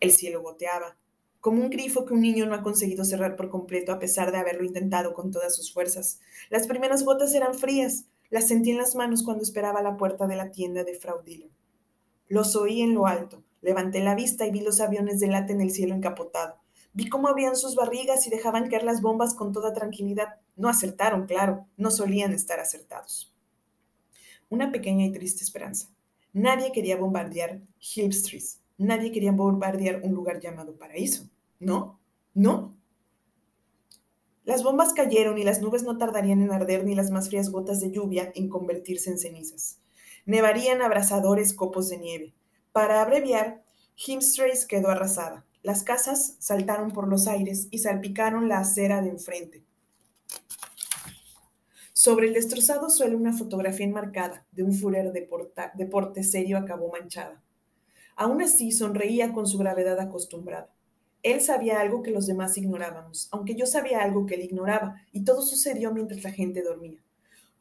El 0.00 0.10
cielo 0.10 0.42
goteaba, 0.42 0.96
como 1.40 1.62
un 1.62 1.70
grifo 1.70 2.04
que 2.04 2.12
un 2.12 2.22
niño 2.22 2.44
no 2.44 2.56
ha 2.56 2.62
conseguido 2.62 3.04
cerrar 3.04 3.36
por 3.36 3.50
completo 3.50 3.92
a 3.92 4.00
pesar 4.00 4.32
de 4.32 4.38
haberlo 4.38 4.64
intentado 4.64 5.14
con 5.14 5.30
todas 5.30 5.54
sus 5.54 5.72
fuerzas. 5.72 6.18
Las 6.50 6.66
primeras 6.66 7.04
gotas 7.04 7.32
eran 7.34 7.54
frías, 7.54 8.06
las 8.30 8.48
sentí 8.48 8.72
en 8.72 8.78
las 8.78 8.96
manos 8.96 9.22
cuando 9.22 9.44
esperaba 9.44 9.80
la 9.80 9.96
puerta 9.96 10.26
de 10.26 10.34
la 10.34 10.50
tienda 10.50 10.82
de 10.82 10.94
Frau 10.94 11.22
Diller. 11.22 11.50
Los 12.26 12.56
oí 12.56 12.82
en 12.82 12.92
lo 12.92 13.06
alto. 13.06 13.44
Levanté 13.62 14.00
la 14.00 14.16
vista 14.16 14.44
y 14.44 14.50
vi 14.50 14.62
los 14.62 14.80
aviones 14.80 15.20
de 15.20 15.28
lata 15.28 15.52
en 15.52 15.60
el 15.60 15.70
cielo 15.70 15.94
encapotado. 15.94 16.56
Vi 16.94 17.08
cómo 17.08 17.28
abrían 17.28 17.54
sus 17.54 17.76
barrigas 17.76 18.26
y 18.26 18.30
dejaban 18.30 18.68
caer 18.68 18.82
las 18.82 19.02
bombas 19.02 19.34
con 19.34 19.52
toda 19.52 19.72
tranquilidad. 19.72 20.40
No 20.56 20.68
acertaron, 20.68 21.26
claro, 21.26 21.64
no 21.76 21.92
solían 21.92 22.32
estar 22.32 22.58
acertados. 22.58 23.35
Una 24.48 24.70
pequeña 24.70 25.06
y 25.06 25.12
triste 25.12 25.42
esperanza. 25.42 25.88
Nadie 26.32 26.70
quería 26.72 26.96
bombardear 26.96 27.62
Hill 27.80 28.10
Street. 28.10 28.44
Nadie 28.78 29.10
quería 29.10 29.32
bombardear 29.32 30.02
un 30.02 30.12
lugar 30.12 30.40
llamado 30.40 30.76
Paraíso. 30.76 31.28
¿No? 31.58 31.98
¿No? 32.34 32.76
Las 34.44 34.62
bombas 34.62 34.92
cayeron 34.92 35.38
y 35.38 35.42
las 35.42 35.60
nubes 35.60 35.82
no 35.82 35.98
tardarían 35.98 36.40
en 36.40 36.52
arder 36.52 36.84
ni 36.84 36.94
las 36.94 37.10
más 37.10 37.28
frías 37.28 37.50
gotas 37.50 37.80
de 37.80 37.90
lluvia 37.90 38.30
en 38.36 38.48
convertirse 38.48 39.10
en 39.10 39.18
cenizas. 39.18 39.80
Nevarían 40.24 40.82
abrasadores 40.82 41.52
copos 41.52 41.88
de 41.88 41.98
nieve. 41.98 42.34
Para 42.70 43.02
abreviar, 43.02 43.64
Himstrace 43.96 44.68
quedó 44.68 44.90
arrasada. 44.90 45.44
Las 45.62 45.82
casas 45.82 46.36
saltaron 46.38 46.92
por 46.92 47.08
los 47.08 47.26
aires 47.26 47.66
y 47.72 47.78
salpicaron 47.78 48.48
la 48.48 48.60
acera 48.60 49.02
de 49.02 49.08
enfrente. 49.08 49.65
Sobre 52.06 52.28
el 52.28 52.34
destrozado 52.34 52.88
suelo 52.88 53.18
una 53.18 53.32
fotografía 53.32 53.84
enmarcada 53.84 54.46
de 54.52 54.62
un 54.62 54.72
furor 54.72 55.12
de, 55.12 55.28
de 55.74 55.86
porte 55.86 56.22
serio 56.22 56.56
acabó 56.56 56.92
manchada. 56.92 57.42
Aún 58.14 58.40
así 58.42 58.70
sonreía 58.70 59.32
con 59.32 59.48
su 59.48 59.58
gravedad 59.58 59.98
acostumbrada. 59.98 60.72
Él 61.24 61.40
sabía 61.40 61.80
algo 61.80 62.04
que 62.04 62.12
los 62.12 62.28
demás 62.28 62.56
ignorábamos, 62.58 63.26
aunque 63.32 63.56
yo 63.56 63.66
sabía 63.66 64.02
algo 64.02 64.24
que 64.24 64.36
él 64.36 64.42
ignoraba, 64.42 65.02
y 65.10 65.24
todo 65.24 65.42
sucedió 65.42 65.92
mientras 65.92 66.22
la 66.22 66.30
gente 66.30 66.62
dormía. 66.62 67.02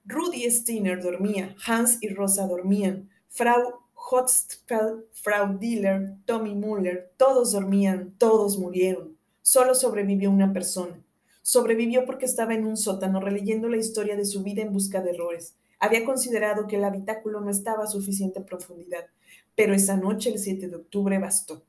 Rudy 0.06 0.44
Steiner 0.52 1.02
dormía, 1.02 1.56
Hans 1.66 1.98
y 2.02 2.10
Rosa 2.10 2.46
dormían, 2.46 3.10
Frau 3.30 3.80
Hotspell, 3.96 5.08
Frau 5.12 5.58
Diller, 5.58 6.18
Tommy 6.26 6.54
Muller, 6.54 7.12
todos 7.18 7.54
dormían, 7.54 8.14
todos 8.20 8.60
murieron. 8.60 9.18
Solo 9.42 9.74
sobrevivió 9.74 10.30
una 10.30 10.54
persona. 10.54 11.04
Sobrevivió 11.48 12.06
porque 12.08 12.26
estaba 12.26 12.56
en 12.56 12.66
un 12.66 12.76
sótano 12.76 13.20
releyendo 13.20 13.70
la 13.70 13.78
historia 13.78 14.18
de 14.18 14.26
su 14.26 14.42
vida 14.42 14.64
en 14.64 14.74
busca 14.74 15.04
de 15.04 15.12
errores. 15.12 15.54
Había 15.80 16.04
considerado 16.04 16.66
que 16.66 16.78
el 16.78 16.84
habitáculo 16.84 17.40
no 17.40 17.52
estaba 17.52 17.84
a 17.84 17.88
suficiente 17.88 18.42
profundidad, 18.42 19.06
pero 19.54 19.76
esa 19.76 19.96
noche, 19.96 20.32
el 20.32 20.40
7 20.40 20.68
de 20.68 20.76
octubre, 20.76 21.20
bastó. 21.20 21.64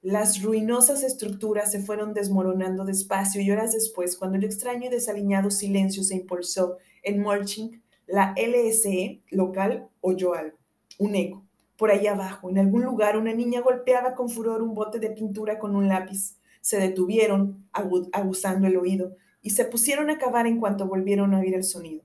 Las 0.00 0.40
ruinosas 0.42 1.02
estructuras 1.02 1.72
se 1.72 1.80
fueron 1.80 2.14
desmoronando 2.14 2.84
despacio 2.84 3.42
y 3.42 3.50
horas 3.50 3.72
después, 3.72 4.16
cuando 4.16 4.38
el 4.38 4.44
extraño 4.44 4.86
y 4.86 4.90
desaliñado 4.90 5.50
silencio 5.50 6.04
se 6.04 6.14
impulsó 6.14 6.76
en 7.02 7.18
Mulching, 7.18 7.82
la 8.06 8.32
LSE 8.36 9.22
local 9.30 9.88
oyó 10.02 10.34
algo, 10.34 10.56
un 11.00 11.16
eco. 11.16 11.42
Por 11.76 11.90
ahí 11.90 12.06
abajo, 12.06 12.48
en 12.48 12.58
algún 12.58 12.84
lugar, 12.84 13.16
una 13.16 13.34
niña 13.34 13.60
golpeaba 13.60 14.14
con 14.14 14.30
furor 14.30 14.62
un 14.62 14.72
bote 14.72 15.00
de 15.00 15.10
pintura 15.10 15.58
con 15.58 15.74
un 15.74 15.88
lápiz. 15.88 16.36
Se 16.64 16.78
detuvieron, 16.78 17.68
aguzando 17.72 18.66
el 18.66 18.78
oído, 18.78 19.18
y 19.42 19.50
se 19.50 19.66
pusieron 19.66 20.08
a 20.08 20.16
cavar 20.16 20.46
en 20.46 20.60
cuanto 20.60 20.86
volvieron 20.86 21.34
a 21.34 21.40
oír 21.40 21.54
el 21.54 21.62
sonido. 21.62 22.02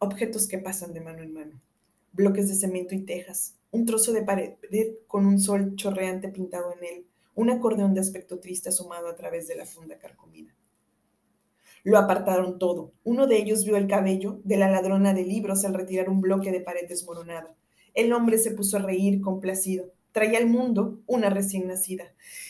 Objetos 0.00 0.48
que 0.48 0.58
pasan 0.58 0.92
de 0.92 1.00
mano 1.00 1.22
en 1.22 1.32
mano. 1.32 1.60
Bloques 2.10 2.48
de 2.48 2.56
cemento 2.56 2.92
y 2.96 3.02
tejas, 3.02 3.54
un 3.70 3.86
trozo 3.86 4.12
de 4.12 4.22
pared 4.22 4.54
con 5.06 5.26
un 5.26 5.38
sol 5.38 5.76
chorreante 5.76 6.28
pintado 6.28 6.72
en 6.72 6.82
él, 6.82 7.06
un 7.36 7.50
acordeón 7.50 7.94
de 7.94 8.00
aspecto 8.00 8.40
triste 8.40 8.70
asomado 8.70 9.06
a 9.06 9.14
través 9.14 9.46
de 9.46 9.54
la 9.54 9.64
funda 9.64 9.96
carcomida. 9.96 10.52
Lo 11.84 11.98
apartaron 11.98 12.58
todo. 12.58 12.94
Uno 13.04 13.28
de 13.28 13.36
ellos 13.36 13.64
vio 13.64 13.76
el 13.76 13.86
cabello 13.86 14.40
de 14.42 14.56
la 14.56 14.68
ladrona 14.68 15.14
de 15.14 15.22
libros 15.22 15.64
al 15.64 15.74
retirar 15.74 16.10
un 16.10 16.20
bloque 16.20 16.50
de 16.50 16.62
pared 16.62 16.88
desmoronada. 16.88 17.54
El 17.94 18.12
hombre 18.12 18.38
se 18.38 18.50
puso 18.50 18.78
a 18.78 18.82
reír 18.82 19.20
complacido. 19.20 19.93
Traía 20.14 20.38
al 20.38 20.46
mundo 20.46 21.00
una 21.08 21.28
recién 21.28 21.66
nacida. 21.66 22.04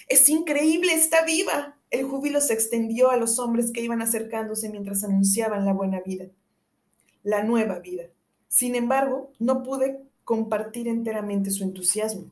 ¡Es 0.06 0.28
increíble! 0.28 0.92
¡Está 0.92 1.24
viva! 1.24 1.78
El 1.90 2.04
júbilo 2.04 2.42
se 2.42 2.52
extendió 2.52 3.10
a 3.10 3.16
los 3.16 3.38
hombres 3.38 3.70
que 3.72 3.80
iban 3.80 4.02
acercándose 4.02 4.68
mientras 4.68 5.02
anunciaban 5.02 5.64
la 5.64 5.72
buena 5.72 6.02
vida. 6.02 6.26
La 7.22 7.42
nueva 7.42 7.78
vida. 7.78 8.04
Sin 8.48 8.74
embargo, 8.74 9.32
no 9.38 9.62
pude 9.62 9.98
compartir 10.24 10.88
enteramente 10.88 11.50
su 11.50 11.64
entusiasmo. 11.64 12.30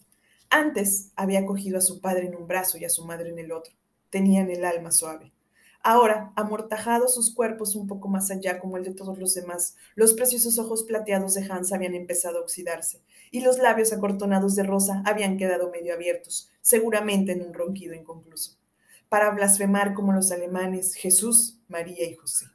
Antes 0.51 1.13
había 1.17 1.47
cogido 1.47 1.79
a 1.79 1.81
su 1.81 2.03
padre 2.03 2.27
en 2.27 2.37
un 2.37 2.47
brazo 2.47 2.77
y 2.77 2.85
a 2.85 2.91
su 2.91 3.07
madre 3.07 3.31
en 3.31 3.39
el 3.39 3.53
otro. 3.53 3.73
Tenían 4.11 4.51
el 4.51 4.67
alma 4.67 4.93
suave. 4.93 5.33
Ahora, 5.83 6.33
amortajados 6.37 7.15
sus 7.15 7.35
cuerpos 7.35 7.75
un 7.75 7.89
poco 7.89 8.07
más 8.07 8.31
allá 8.31 8.61
como 8.61 8.77
el 8.77 8.85
de 8.85 8.93
todos 8.93 9.19
los 9.19 9.35
demás, 9.35 9.77
los 9.95 10.13
preciosos 10.13 10.59
ojos 10.59 10.85
plateados 10.85 11.35
de 11.35 11.51
Hans 11.51 11.73
habían 11.73 11.95
empezado 11.95 12.39
a 12.39 12.43
oxidarse, 12.43 13.01
y 13.33 13.41
los 13.41 13.59
labios 13.59 13.93
acortonados 13.93 14.55
de 14.55 14.63
Rosa 14.63 15.03
habían 15.07 15.39
quedado 15.39 15.71
medio 15.71 15.95
abiertos, 15.95 16.53
seguramente 16.61 17.33
en 17.33 17.43
un 17.43 17.55
ronquido 17.55 17.95
inconcluso, 17.95 18.59
para 19.09 19.31
blasfemar 19.31 19.95
como 19.95 20.13
los 20.13 20.31
alemanes 20.31 20.95
Jesús, 20.95 21.59
María 21.67 22.07
y 22.07 22.15
José. 22.15 22.47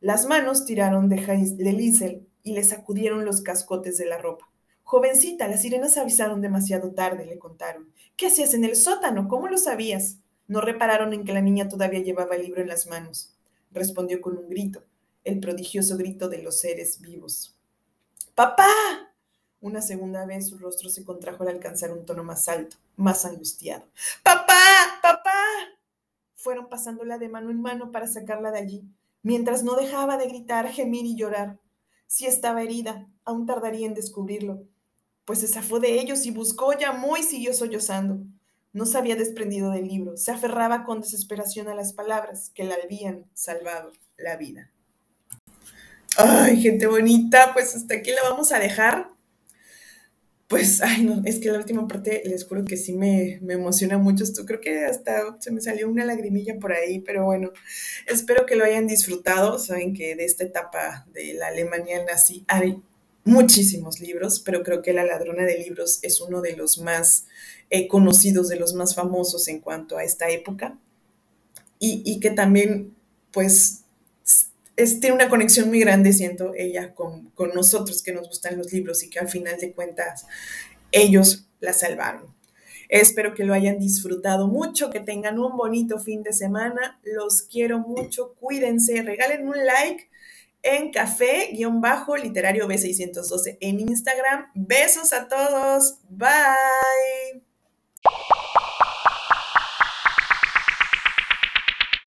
Las 0.00 0.26
manos 0.26 0.66
tiraron 0.66 1.08
de, 1.08 1.16
de 1.56 1.72
Liesel 1.72 2.26
y 2.42 2.52
le 2.52 2.64
sacudieron 2.64 3.24
los 3.24 3.40
cascotes 3.40 3.96
de 3.96 4.06
la 4.06 4.18
ropa. 4.18 4.50
Jovencita, 4.82 5.46
las 5.46 5.62
sirenas 5.62 5.96
avisaron 5.96 6.40
demasiado 6.40 6.92
tarde, 6.92 7.24
le 7.24 7.38
contaron. 7.38 7.92
¿Qué 8.16 8.26
hacías 8.26 8.54
en 8.54 8.64
el 8.64 8.74
sótano? 8.74 9.28
¿Cómo 9.28 9.46
lo 9.46 9.58
sabías? 9.58 10.18
No 10.48 10.60
repararon 10.60 11.12
en 11.12 11.24
que 11.24 11.32
la 11.32 11.42
niña 11.42 11.68
todavía 11.68 12.00
llevaba 12.00 12.34
el 12.34 12.42
libro 12.42 12.62
en 12.62 12.68
las 12.68 12.86
manos. 12.86 13.34
Respondió 13.70 14.20
con 14.20 14.36
un 14.38 14.48
grito, 14.48 14.82
el 15.24 15.38
prodigioso 15.38 15.96
grito 15.96 16.28
de 16.28 16.42
los 16.42 16.58
seres 16.58 17.00
vivos. 17.00 17.56
¡Papá! 18.34 19.07
Una 19.60 19.82
segunda 19.82 20.24
vez 20.24 20.48
su 20.48 20.58
rostro 20.58 20.88
se 20.88 21.04
contrajo 21.04 21.42
al 21.42 21.48
alcanzar 21.48 21.90
un 21.90 22.06
tono 22.06 22.22
más 22.22 22.48
alto, 22.48 22.76
más 22.96 23.24
angustiado. 23.24 23.84
¡Papá! 24.22 24.54
¡Papá! 25.02 25.32
Fueron 26.36 26.68
pasándola 26.68 27.18
de 27.18 27.28
mano 27.28 27.50
en 27.50 27.60
mano 27.60 27.90
para 27.90 28.06
sacarla 28.06 28.52
de 28.52 28.60
allí, 28.60 28.84
mientras 29.22 29.64
no 29.64 29.74
dejaba 29.74 30.16
de 30.16 30.28
gritar, 30.28 30.68
gemir 30.68 31.06
y 31.06 31.16
llorar. 31.16 31.58
Si 32.06 32.26
estaba 32.26 32.62
herida, 32.62 33.08
aún 33.24 33.46
tardaría 33.46 33.86
en 33.86 33.94
descubrirlo, 33.94 34.62
pues 35.24 35.40
se 35.40 35.48
zafó 35.48 35.80
de 35.80 36.00
ellos 36.00 36.24
y 36.24 36.30
buscó, 36.30 36.72
llamó 36.72 37.16
y 37.16 37.24
siguió 37.24 37.52
sollozando. 37.52 38.24
No 38.72 38.86
se 38.86 38.96
había 38.96 39.16
desprendido 39.16 39.72
del 39.72 39.88
libro, 39.88 40.16
se 40.16 40.30
aferraba 40.30 40.84
con 40.84 41.00
desesperación 41.00 41.68
a 41.68 41.74
las 41.74 41.92
palabras 41.92 42.50
que 42.54 42.64
le 42.64 42.74
habían 42.74 43.26
salvado 43.34 43.92
la 44.16 44.36
vida. 44.36 44.70
Ay, 46.16 46.60
gente 46.60 46.86
bonita, 46.86 47.52
pues 47.52 47.74
hasta 47.74 47.96
aquí 47.96 48.12
la 48.12 48.22
vamos 48.22 48.52
a 48.52 48.58
dejar. 48.58 49.17
Pues, 50.48 50.80
ay, 50.80 51.04
no, 51.04 51.20
es 51.26 51.40
que 51.40 51.50
la 51.50 51.58
última 51.58 51.86
parte 51.86 52.22
les 52.24 52.46
juro 52.46 52.64
que 52.64 52.78
sí 52.78 52.94
me, 52.94 53.38
me, 53.42 53.52
emociona 53.54 53.98
mucho. 53.98 54.24
Esto 54.24 54.46
creo 54.46 54.60
que 54.60 54.86
hasta 54.86 55.36
se 55.40 55.50
me 55.50 55.60
salió 55.60 55.90
una 55.90 56.06
lagrimilla 56.06 56.58
por 56.58 56.72
ahí, 56.72 57.00
pero 57.00 57.26
bueno, 57.26 57.52
espero 58.06 58.46
que 58.46 58.56
lo 58.56 58.64
hayan 58.64 58.86
disfrutado. 58.86 59.58
Saben 59.58 59.92
que 59.92 60.16
de 60.16 60.24
esta 60.24 60.44
etapa 60.44 61.06
de 61.12 61.34
la 61.34 61.48
Alemania 61.48 62.02
nazi 62.02 62.44
hay 62.48 62.82
muchísimos 63.24 64.00
libros, 64.00 64.40
pero 64.40 64.62
creo 64.62 64.80
que 64.80 64.94
La 64.94 65.04
ladrona 65.04 65.44
de 65.44 65.58
libros 65.58 65.98
es 66.02 66.18
uno 66.20 66.40
de 66.40 66.56
los 66.56 66.78
más 66.78 67.26
eh, 67.68 67.86
conocidos, 67.86 68.48
de 68.48 68.56
los 68.56 68.72
más 68.72 68.94
famosos 68.94 69.48
en 69.48 69.60
cuanto 69.60 69.98
a 69.98 70.04
esta 70.04 70.30
época. 70.30 70.78
Y, 71.78 72.02
y 72.06 72.20
que 72.20 72.30
también, 72.30 72.94
pues, 73.32 73.84
tiene 75.00 75.12
una 75.12 75.28
conexión 75.28 75.68
muy 75.68 75.80
grande, 75.80 76.12
siento 76.12 76.52
ella, 76.56 76.94
con, 76.94 77.30
con 77.30 77.50
nosotros 77.54 78.02
que 78.02 78.12
nos 78.12 78.28
gustan 78.28 78.56
los 78.56 78.72
libros 78.72 79.02
y 79.02 79.10
que 79.10 79.18
al 79.18 79.28
final 79.28 79.58
de 79.58 79.72
cuentas 79.72 80.26
ellos 80.92 81.48
la 81.60 81.72
salvaron. 81.72 82.34
Espero 82.88 83.34
que 83.34 83.44
lo 83.44 83.52
hayan 83.52 83.78
disfrutado 83.78 84.48
mucho, 84.48 84.88
que 84.90 85.00
tengan 85.00 85.38
un 85.38 85.56
bonito 85.56 85.98
fin 85.98 86.22
de 86.22 86.32
semana. 86.32 86.98
Los 87.02 87.42
quiero 87.42 87.80
mucho, 87.80 88.34
cuídense, 88.40 89.02
regalen 89.02 89.46
un 89.46 89.56
like 89.66 90.08
en 90.62 90.90
café-literario 90.90 92.66
B612 92.66 93.58
en 93.60 93.80
Instagram. 93.80 94.46
Besos 94.54 95.12
a 95.12 95.28
todos. 95.28 95.98
Bye. 96.08 97.42